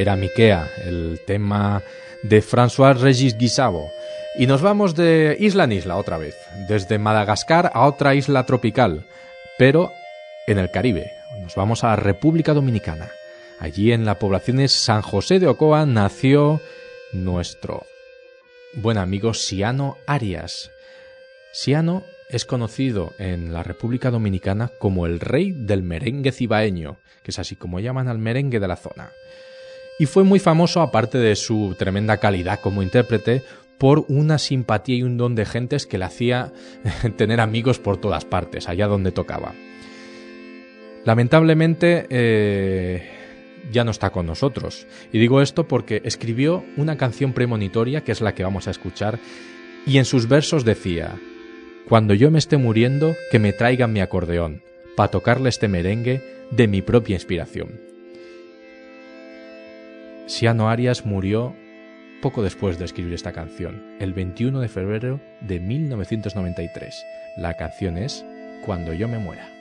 era 0.00 0.16
Miquea, 0.16 0.70
el 0.86 1.20
tema 1.26 1.82
de 2.22 2.42
François 2.42 2.98
Regis 2.98 3.36
Guisabo. 3.36 3.90
Y 4.38 4.46
nos 4.46 4.62
vamos 4.62 4.94
de 4.94 5.36
isla 5.38 5.64
en 5.64 5.72
isla 5.72 5.96
otra 5.96 6.16
vez, 6.16 6.36
desde 6.68 6.98
Madagascar 6.98 7.70
a 7.74 7.86
otra 7.86 8.14
isla 8.14 8.46
tropical, 8.46 9.06
pero 9.58 9.92
en 10.46 10.58
el 10.58 10.70
Caribe. 10.70 11.12
Nos 11.42 11.54
vamos 11.54 11.84
a 11.84 11.96
República 11.96 12.54
Dominicana. 12.54 13.10
Allí 13.58 13.92
en 13.92 14.06
la 14.06 14.18
población 14.18 14.56
de 14.56 14.68
San 14.68 15.02
José 15.02 15.38
de 15.38 15.48
Ocoa 15.48 15.84
nació 15.84 16.62
nuestro 17.12 17.84
buen 18.74 18.96
amigo 18.96 19.34
Siano 19.34 19.98
Arias. 20.06 20.70
Siano 21.52 22.04
es 22.30 22.46
conocido 22.46 23.12
en 23.18 23.52
la 23.52 23.62
República 23.62 24.10
Dominicana 24.10 24.70
como 24.78 25.04
el 25.04 25.20
rey 25.20 25.52
del 25.52 25.82
merengue 25.82 26.32
cibaeño, 26.32 26.96
que 27.22 27.32
es 27.32 27.38
así 27.38 27.56
como 27.56 27.80
llaman 27.80 28.08
al 28.08 28.18
merengue 28.18 28.60
de 28.60 28.68
la 28.68 28.76
zona. 28.76 29.12
Y 30.00 30.06
fue 30.06 30.24
muy 30.24 30.38
famoso, 30.38 30.80
aparte 30.80 31.18
de 31.18 31.36
su 31.36 31.76
tremenda 31.78 32.16
calidad 32.16 32.58
como 32.58 32.82
intérprete, 32.82 33.42
por 33.76 34.06
una 34.08 34.38
simpatía 34.38 34.96
y 34.96 35.02
un 35.02 35.18
don 35.18 35.34
de 35.34 35.44
gentes 35.44 35.86
que 35.86 35.98
le 35.98 36.06
hacía 36.06 36.54
tener 37.18 37.38
amigos 37.38 37.78
por 37.78 37.98
todas 37.98 38.24
partes, 38.24 38.66
allá 38.66 38.86
donde 38.86 39.12
tocaba. 39.12 39.52
Lamentablemente 41.04 42.06
eh, 42.08 43.10
ya 43.70 43.84
no 43.84 43.90
está 43.90 44.08
con 44.08 44.24
nosotros. 44.24 44.86
Y 45.12 45.18
digo 45.18 45.42
esto 45.42 45.68
porque 45.68 46.00
escribió 46.02 46.64
una 46.78 46.96
canción 46.96 47.34
premonitoria, 47.34 48.02
que 48.02 48.12
es 48.12 48.22
la 48.22 48.34
que 48.34 48.42
vamos 48.42 48.68
a 48.68 48.70
escuchar, 48.70 49.18
y 49.86 49.98
en 49.98 50.06
sus 50.06 50.28
versos 50.28 50.64
decía, 50.64 51.14
Cuando 51.90 52.14
yo 52.14 52.30
me 52.30 52.38
esté 52.38 52.56
muriendo, 52.56 53.16
que 53.30 53.38
me 53.38 53.52
traigan 53.52 53.92
mi 53.92 54.00
acordeón, 54.00 54.62
para 54.96 55.10
tocarle 55.10 55.50
este 55.50 55.68
merengue 55.68 56.22
de 56.50 56.68
mi 56.68 56.80
propia 56.80 57.16
inspiración. 57.16 57.89
Siano 60.30 60.70
Arias 60.70 61.04
murió 61.04 61.56
poco 62.22 62.44
después 62.44 62.78
de 62.78 62.84
escribir 62.84 63.14
esta 63.14 63.32
canción, 63.32 63.96
el 63.98 64.12
21 64.12 64.60
de 64.60 64.68
febrero 64.68 65.20
de 65.40 65.58
1993. 65.58 67.04
La 67.36 67.54
canción 67.54 67.98
es 67.98 68.24
Cuando 68.64 68.92
yo 68.92 69.08
me 69.08 69.18
muera. 69.18 69.59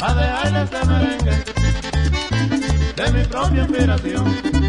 A 0.00 0.14
dejarle 0.14 0.62
este 0.62 0.86
merengue 0.86 1.44
de 2.96 3.12
mi 3.12 3.24
propia 3.24 3.62
inspiración. 3.62 4.67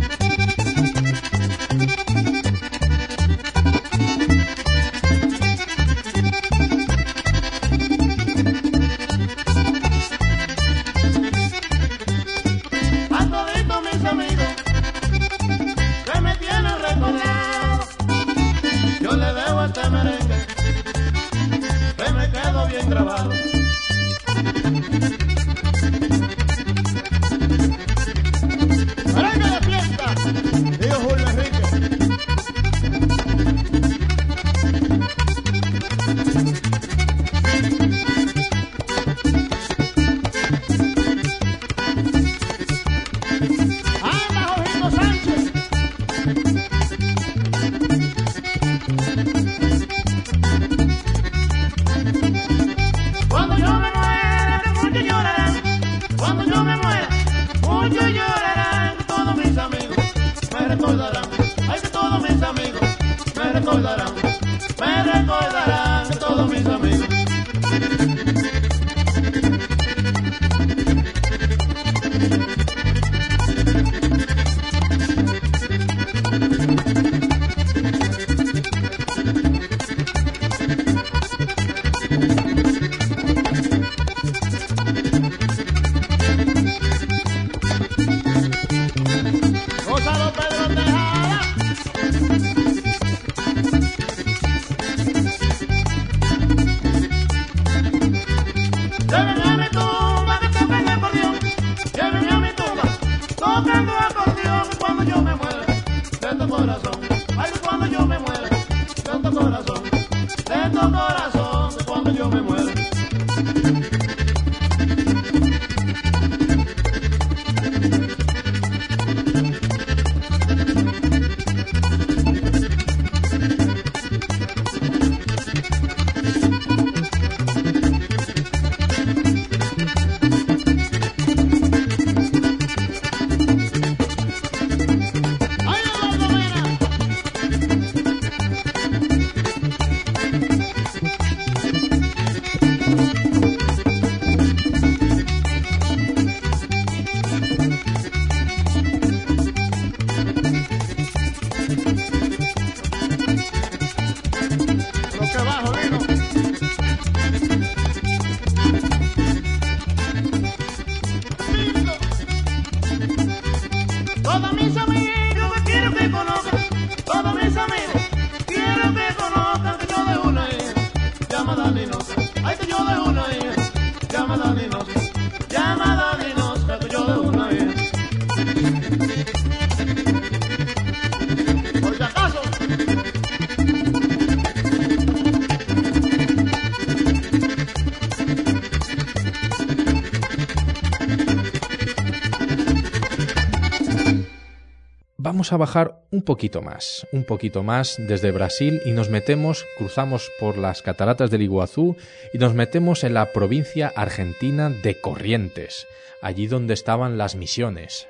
A 195.52 195.58
bajar 195.58 196.02
un 196.12 196.22
poquito 196.22 196.62
más, 196.62 197.08
un 197.12 197.24
poquito 197.24 197.64
más 197.64 197.95
desde 197.97 198.32
Brasil 198.32 198.82
y 198.86 198.91
nos 198.91 199.10
metemos, 199.10 199.66
cruzamos 199.78 200.30
por 200.39 200.58
las 200.58 200.82
cataratas 200.82 201.30
del 201.32 201.41
Iguazú 201.41 201.95
y 202.34 202.38
nos 202.38 202.54
metemos 202.54 203.04
en 203.04 203.14
la 203.14 203.32
provincia 203.32 203.91
argentina 203.95 204.70
de 204.70 205.00
Corrientes, 205.00 205.88
allí 206.22 206.47
donde 206.47 206.74
estaban 206.74 207.18
las 207.18 207.36
misiones. 207.36 208.08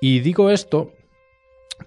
Y 0.00 0.20
digo 0.20 0.50
esto 0.50 0.92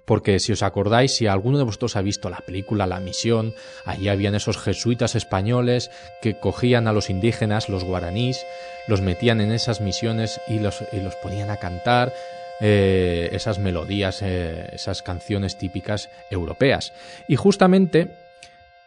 porque 0.06 0.40
si 0.40 0.52
os 0.52 0.64
acordáis, 0.64 1.16
si 1.16 1.28
alguno 1.28 1.58
de 1.58 1.64
vosotros 1.64 1.96
ha 1.96 2.02
visto 2.02 2.30
la 2.30 2.40
película 2.40 2.88
La 2.88 3.00
Misión, 3.00 3.54
allí 3.86 4.10
habían 4.10 4.36
esos 4.36 4.58
jesuitas 4.58 5.16
españoles 5.16 5.90
que 6.22 6.40
cogían 6.40 6.88
a 6.88 6.94
los 6.94 7.10
indígenas, 7.10 7.70
los 7.70 7.84
guaraníes, 7.84 8.46
los 8.88 9.02
metían 9.02 9.42
en 9.42 9.52
esas 9.52 9.82
misiones 9.82 10.40
y 10.48 10.60
los, 10.60 10.84
y 10.92 11.00
los 11.00 11.16
ponían 11.16 11.50
a 11.50 11.58
cantar 11.58 12.14
eh, 12.60 13.30
esas 13.34 13.60
melodías, 13.60 14.22
eh, 14.22 14.70
esas 14.74 15.02
canciones 15.02 15.58
típicas 15.58 16.10
europeas. 16.32 16.94
Y 17.28 17.36
justamente 17.36 18.10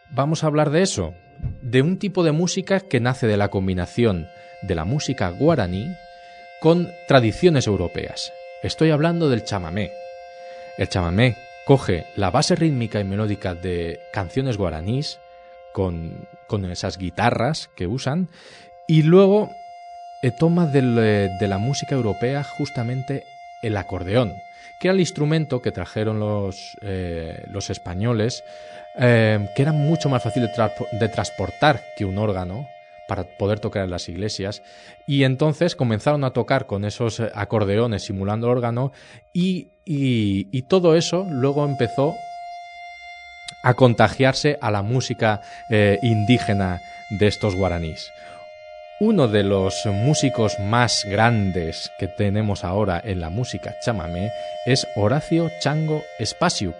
vamos 0.09 0.43
a 0.43 0.47
hablar 0.47 0.71
de 0.71 0.81
eso, 0.81 1.13
de 1.61 1.81
un 1.81 1.97
tipo 1.97 2.23
de 2.23 2.31
música 2.33 2.81
que 2.81 2.99
nace 2.99 3.27
de 3.27 3.37
la 3.37 3.49
combinación 3.49 4.27
de 4.61 4.75
la 4.75 4.85
música 4.85 5.29
guaraní 5.29 5.95
con 6.59 6.91
tradiciones 7.07 7.65
europeas. 7.65 8.31
Estoy 8.61 8.91
hablando 8.91 9.29
del 9.29 9.43
chamamé. 9.43 9.91
El 10.77 10.89
chamamé 10.89 11.35
coge 11.65 12.05
la 12.15 12.29
base 12.29 12.55
rítmica 12.55 12.99
y 12.99 13.03
melódica 13.03 13.55
de 13.55 13.99
canciones 14.11 14.57
guaraníes 14.57 15.19
con, 15.73 16.27
con 16.47 16.69
esas 16.69 16.97
guitarras 16.97 17.69
que 17.75 17.87
usan 17.87 18.29
y 18.87 19.03
luego 19.03 19.49
eh, 20.21 20.31
toma 20.31 20.65
de 20.67 21.47
la 21.47 21.57
música 21.57 21.95
europea 21.95 22.43
justamente 22.43 23.23
el 23.61 23.77
acordeón, 23.77 24.33
que 24.79 24.87
era 24.87 24.93
el 24.93 24.99
instrumento 24.99 25.61
que 25.61 25.71
trajeron 25.71 26.19
los, 26.19 26.77
eh, 26.81 27.43
españoles, 27.69 28.43
eh, 28.97 29.47
que 29.55 29.61
era 29.61 29.71
mucho 29.71 30.09
más 30.09 30.23
fácil 30.23 30.43
de, 30.43 30.49
tra- 30.53 30.71
de 30.99 31.07
transportar 31.09 31.81
que 31.97 32.05
un 32.05 32.17
órgano 32.17 32.67
para 33.07 33.23
poder 33.37 33.59
tocar 33.59 33.83
en 33.83 33.89
las 33.89 34.07
iglesias 34.09 34.61
y 35.05 35.23
entonces 35.23 35.75
comenzaron 35.75 36.23
a 36.23 36.31
tocar 36.31 36.65
con 36.65 36.85
esos 36.85 37.19
acordeones 37.33 38.03
simulando 38.03 38.49
órgano 38.49 38.93
y 39.33 40.61
todo 40.69 40.95
eso 40.95 41.27
luego 41.29 41.65
empezó 41.65 42.15
a 43.63 43.73
contagiarse 43.73 44.57
a 44.61 44.71
la 44.71 44.81
música 44.81 45.41
eh, 45.69 45.99
indígena 46.01 46.81
de 47.09 47.27
estos 47.27 47.55
guaraníes. 47.55 48.11
Uno 49.03 49.27
de 49.27 49.41
los 49.41 49.83
músicos 49.87 50.59
más 50.59 51.05
grandes 51.05 51.89
que 51.97 52.07
tenemos 52.07 52.63
ahora 52.63 53.01
en 53.03 53.19
la 53.19 53.31
música 53.31 53.73
chamamé 53.83 54.31
es 54.67 54.85
Horacio 54.95 55.49
Chango 55.59 56.03
Spasiuk, 56.23 56.75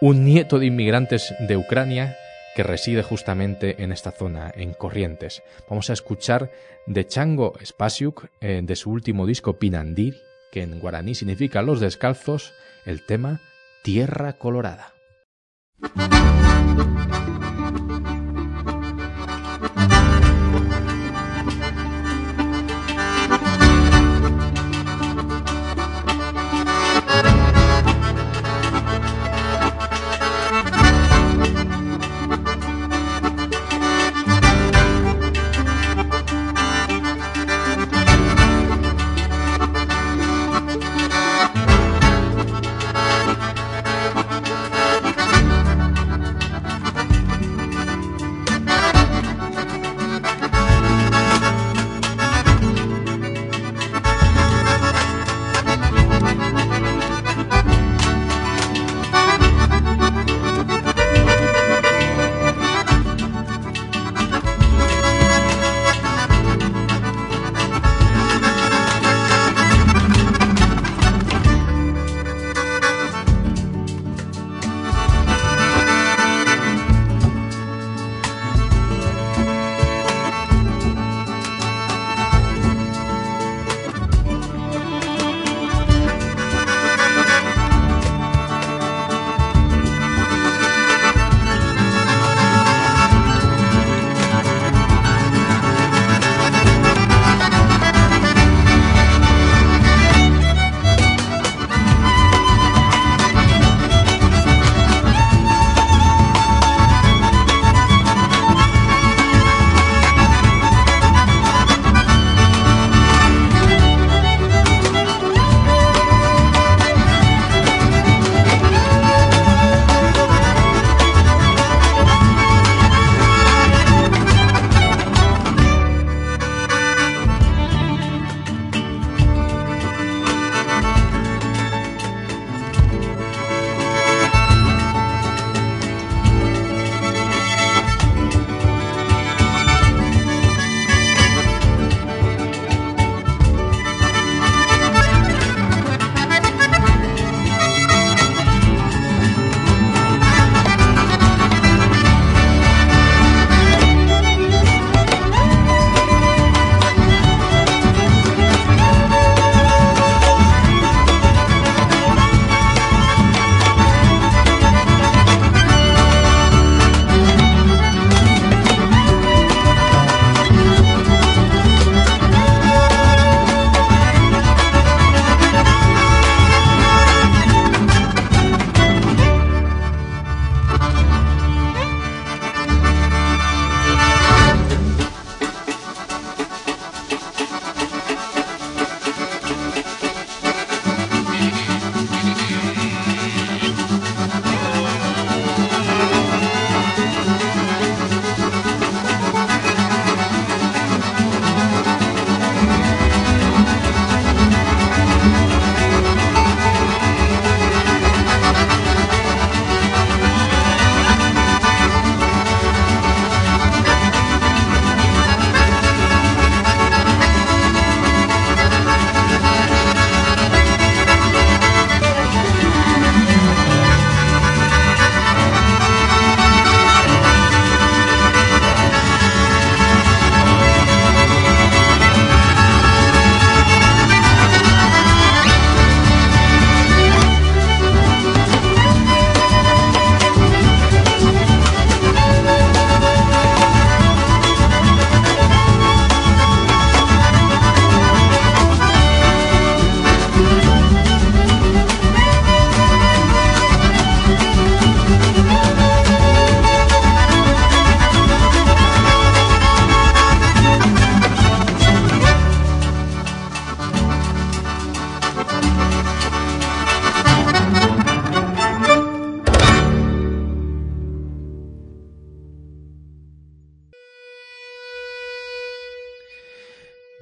un 0.00 0.24
nieto 0.24 0.60
de 0.60 0.66
inmigrantes 0.66 1.34
de 1.40 1.56
Ucrania 1.56 2.16
que 2.54 2.62
reside 2.62 3.02
justamente 3.02 3.82
en 3.82 3.90
esta 3.90 4.12
zona, 4.12 4.52
en 4.54 4.72
Corrientes. 4.72 5.42
Vamos 5.68 5.90
a 5.90 5.94
escuchar 5.94 6.52
de 6.86 7.04
Chango 7.08 7.54
Spasiuk, 7.60 8.26
eh, 8.40 8.60
de 8.62 8.76
su 8.76 8.92
último 8.92 9.26
disco 9.26 9.58
Pinandir, 9.58 10.14
que 10.52 10.62
en 10.62 10.78
guaraní 10.78 11.16
significa 11.16 11.60
los 11.60 11.80
descalzos, 11.80 12.54
el 12.84 13.04
tema 13.04 13.40
Tierra 13.82 14.34
Colorada. 14.34 14.92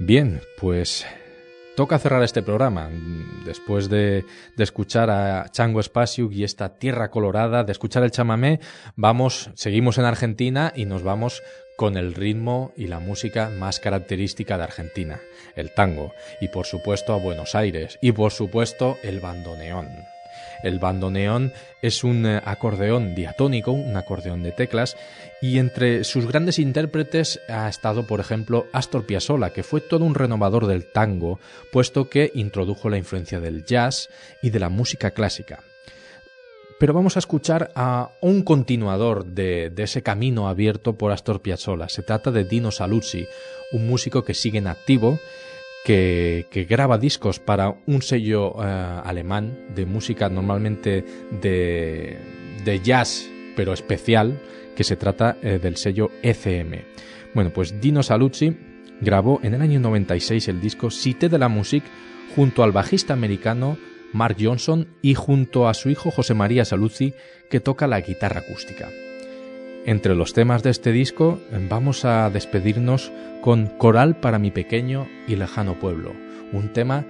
Bien, 0.06 0.42
pues 0.60 1.06
toca 1.76 1.98
cerrar 1.98 2.22
este 2.22 2.42
programa. 2.42 2.90
Después 3.46 3.88
de, 3.88 4.26
escuchar 4.58 5.08
a 5.08 5.48
Chango 5.50 5.80
Espacio 5.80 6.30
y 6.30 6.44
esta 6.44 6.78
tierra 6.78 7.10
colorada, 7.10 7.64
de 7.64 7.72
escuchar 7.72 8.02
el 8.04 8.10
chamamé, 8.10 8.60
vamos, 8.96 9.48
seguimos 9.54 9.96
en 9.96 10.04
Argentina 10.04 10.74
y 10.76 10.84
nos 10.84 11.02
vamos 11.02 11.42
con 11.78 11.96
el 11.96 12.12
ritmo 12.12 12.72
y 12.76 12.86
la 12.86 13.00
música 13.00 13.48
más 13.48 13.80
característica 13.80 14.58
de 14.58 14.64
Argentina, 14.64 15.20
el 15.56 15.72
tango, 15.72 16.12
y 16.38 16.48
por 16.48 16.66
supuesto 16.66 17.14
a 17.14 17.18
Buenos 17.18 17.54
Aires, 17.54 17.98
y 18.02 18.12
por 18.12 18.30
supuesto 18.30 18.98
el 19.02 19.20
bandoneón. 19.20 19.88
El 20.64 20.78
bandoneón 20.78 21.52
es 21.82 22.02
un 22.02 22.24
eh, 22.24 22.40
acordeón 22.42 23.14
diatónico, 23.14 23.70
un 23.70 23.96
acordeón 23.96 24.42
de 24.42 24.50
teclas, 24.50 24.96
y 25.42 25.58
entre 25.58 26.04
sus 26.04 26.26
grandes 26.26 26.58
intérpretes 26.58 27.38
ha 27.48 27.68
estado, 27.68 28.06
por 28.06 28.18
ejemplo, 28.18 28.66
Astor 28.72 29.04
Piazzolla, 29.04 29.50
que 29.50 29.62
fue 29.62 29.82
todo 29.82 30.06
un 30.06 30.14
renovador 30.14 30.66
del 30.66 30.90
tango, 30.90 31.38
puesto 31.70 32.08
que 32.08 32.32
introdujo 32.34 32.88
la 32.88 32.96
influencia 32.96 33.40
del 33.40 33.66
jazz 33.66 34.08
y 34.42 34.50
de 34.50 34.58
la 34.58 34.70
música 34.70 35.10
clásica. 35.10 35.60
Pero 36.80 36.94
vamos 36.94 37.16
a 37.16 37.20
escuchar 37.20 37.70
a 37.76 38.10
un 38.22 38.42
continuador 38.42 39.26
de, 39.26 39.70
de, 39.70 39.82
ese 39.82 40.02
camino 40.02 40.48
abierto 40.48 40.96
por 40.96 41.12
Astor 41.12 41.40
Piazzolla. 41.40 41.88
Se 41.88 42.02
trata 42.02 42.30
de 42.30 42.44
Dino 42.44 42.70
Saluzzi, 42.70 43.26
un 43.72 43.86
músico 43.86 44.24
que 44.24 44.34
sigue 44.34 44.58
en 44.58 44.66
activo, 44.66 45.18
que, 45.84 46.66
graba 46.68 46.98
discos 46.98 47.38
para 47.38 47.76
un 47.86 48.02
sello 48.02 48.52
uh, 48.54 48.62
alemán 49.04 49.58
de 49.74 49.84
música 49.84 50.28
normalmente 50.30 51.04
de, 51.42 52.18
de, 52.64 52.80
jazz, 52.80 53.28
pero 53.54 53.74
especial, 53.74 54.40
que 54.74 54.82
se 54.82 54.96
trata 54.96 55.36
uh, 55.38 55.58
del 55.58 55.76
sello 55.76 56.10
ECM. 56.22 56.82
Bueno, 57.34 57.50
pues 57.50 57.80
Dino 57.80 58.02
Saluzzi 58.02 58.56
grabó 59.00 59.40
en 59.42 59.54
el 59.54 59.60
año 59.60 59.78
96 59.78 60.48
el 60.48 60.60
disco 60.60 60.90
Cité 60.90 61.28
de 61.28 61.38
la 61.38 61.48
Musique 61.48 61.86
junto 62.34 62.62
al 62.62 62.72
bajista 62.72 63.12
americano 63.12 63.76
Mark 64.14 64.36
Johnson 64.40 64.88
y 65.02 65.14
junto 65.14 65.68
a 65.68 65.74
su 65.74 65.90
hijo 65.90 66.10
José 66.10 66.34
María 66.34 66.64
Saluzzi, 66.64 67.14
que 67.50 67.60
toca 67.60 67.86
la 67.86 68.00
guitarra 68.00 68.40
acústica. 68.40 68.88
Entre 69.86 70.14
los 70.14 70.32
temas 70.32 70.62
de 70.62 70.70
este 70.70 70.92
disco 70.92 71.38
vamos 71.68 72.06
a 72.06 72.30
despedirnos 72.30 73.12
con 73.42 73.66
Coral 73.66 74.16
para 74.16 74.38
mi 74.38 74.50
pequeño 74.50 75.06
y 75.28 75.36
lejano 75.36 75.78
pueblo, 75.78 76.14
un 76.52 76.72
tema 76.72 77.04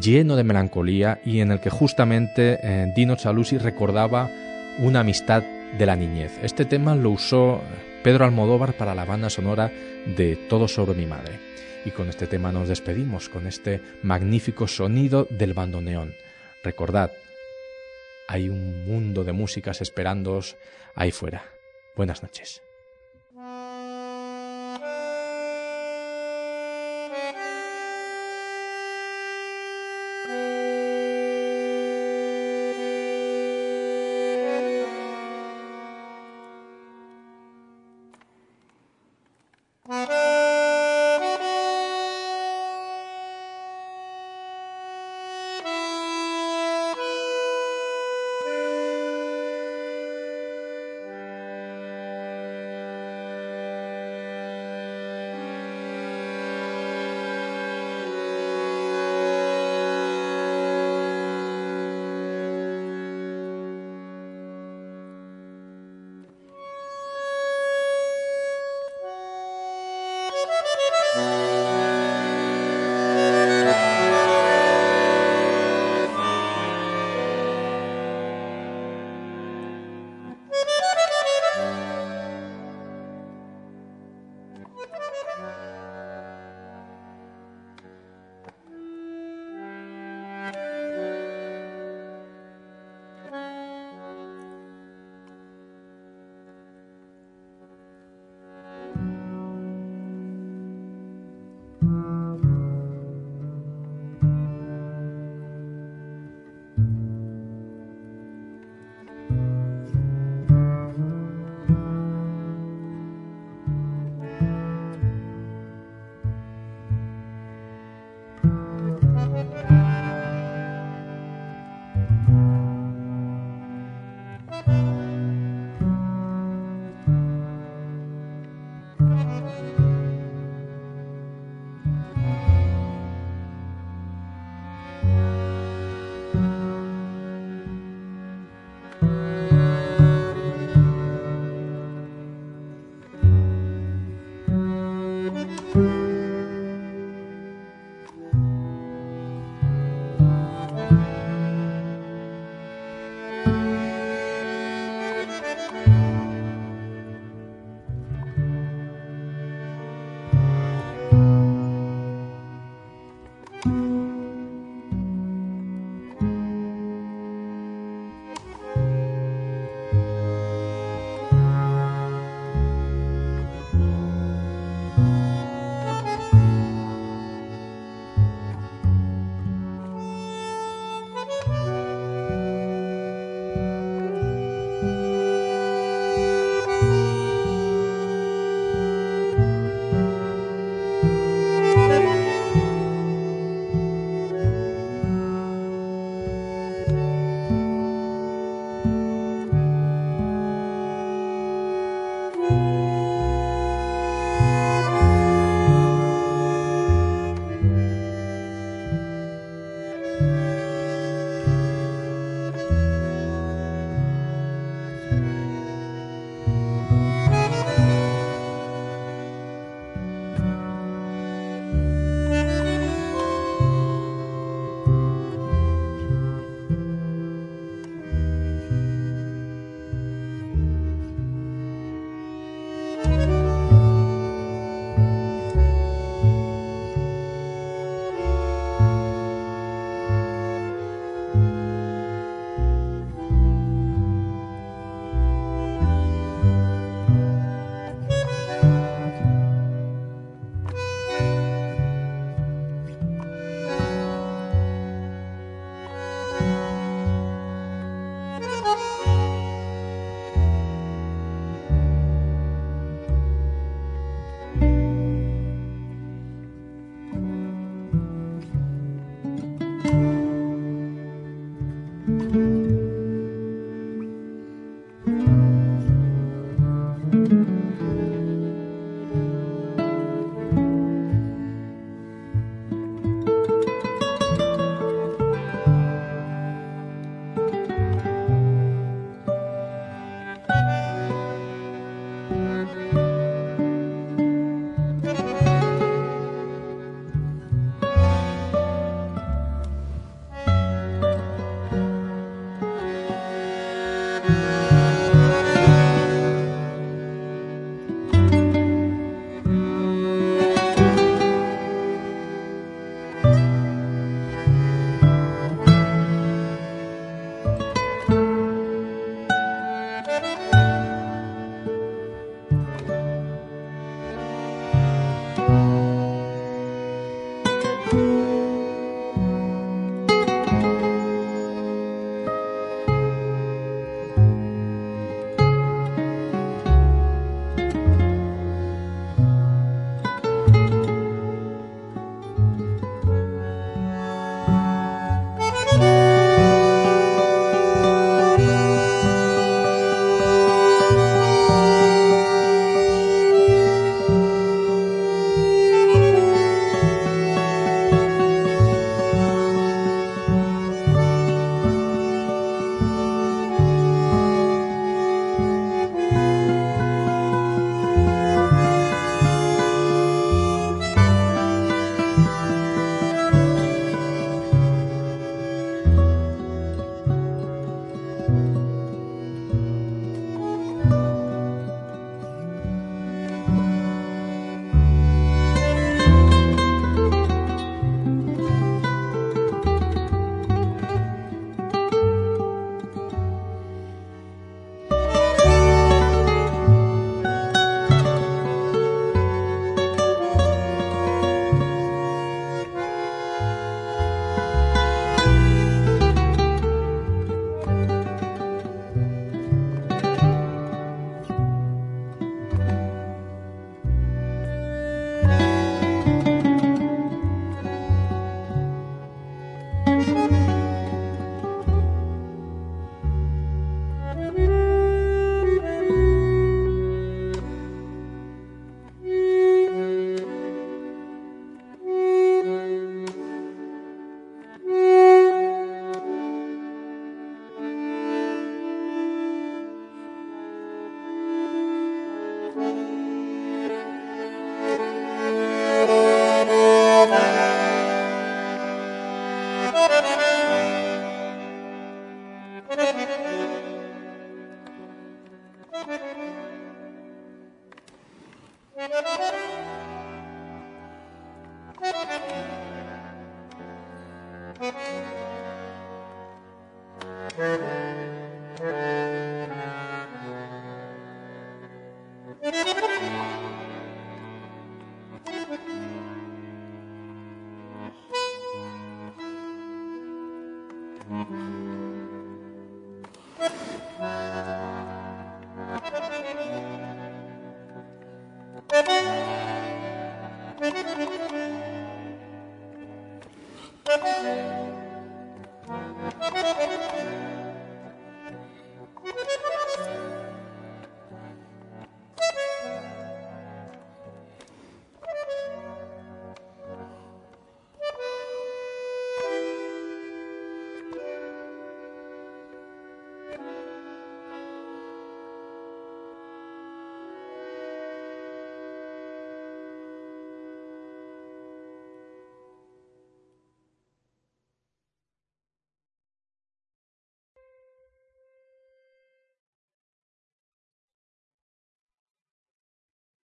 lleno 0.00 0.36
de 0.36 0.44
melancolía 0.44 1.20
y 1.24 1.40
en 1.40 1.50
el 1.50 1.60
que 1.60 1.70
justamente 1.70 2.60
eh, 2.62 2.92
Dino 2.94 3.18
Saluzzi 3.18 3.58
recordaba 3.58 4.30
una 4.78 5.00
amistad 5.00 5.42
de 5.76 5.86
la 5.86 5.96
niñez. 5.96 6.38
Este 6.44 6.64
tema 6.64 6.94
lo 6.94 7.10
usó 7.10 7.62
Pedro 8.04 8.24
Almodóvar 8.24 8.74
para 8.74 8.94
la 8.94 9.04
banda 9.04 9.28
sonora 9.28 9.72
de 10.06 10.36
Todo 10.48 10.68
sobre 10.68 10.94
mi 10.94 11.06
madre. 11.06 11.40
Y 11.84 11.90
con 11.90 12.08
este 12.08 12.28
tema 12.28 12.52
nos 12.52 12.68
despedimos, 12.68 13.28
con 13.28 13.48
este 13.48 13.80
magnífico 14.04 14.68
sonido 14.68 15.26
del 15.30 15.52
bandoneón. 15.52 16.14
Recordad, 16.62 17.10
hay 18.28 18.48
un 18.48 18.84
mundo 18.84 19.24
de 19.24 19.32
músicas 19.32 19.80
esperándoos 19.80 20.56
ahí 20.94 21.10
fuera. 21.10 21.59
Buenas 22.00 22.22
noches. 22.22 22.62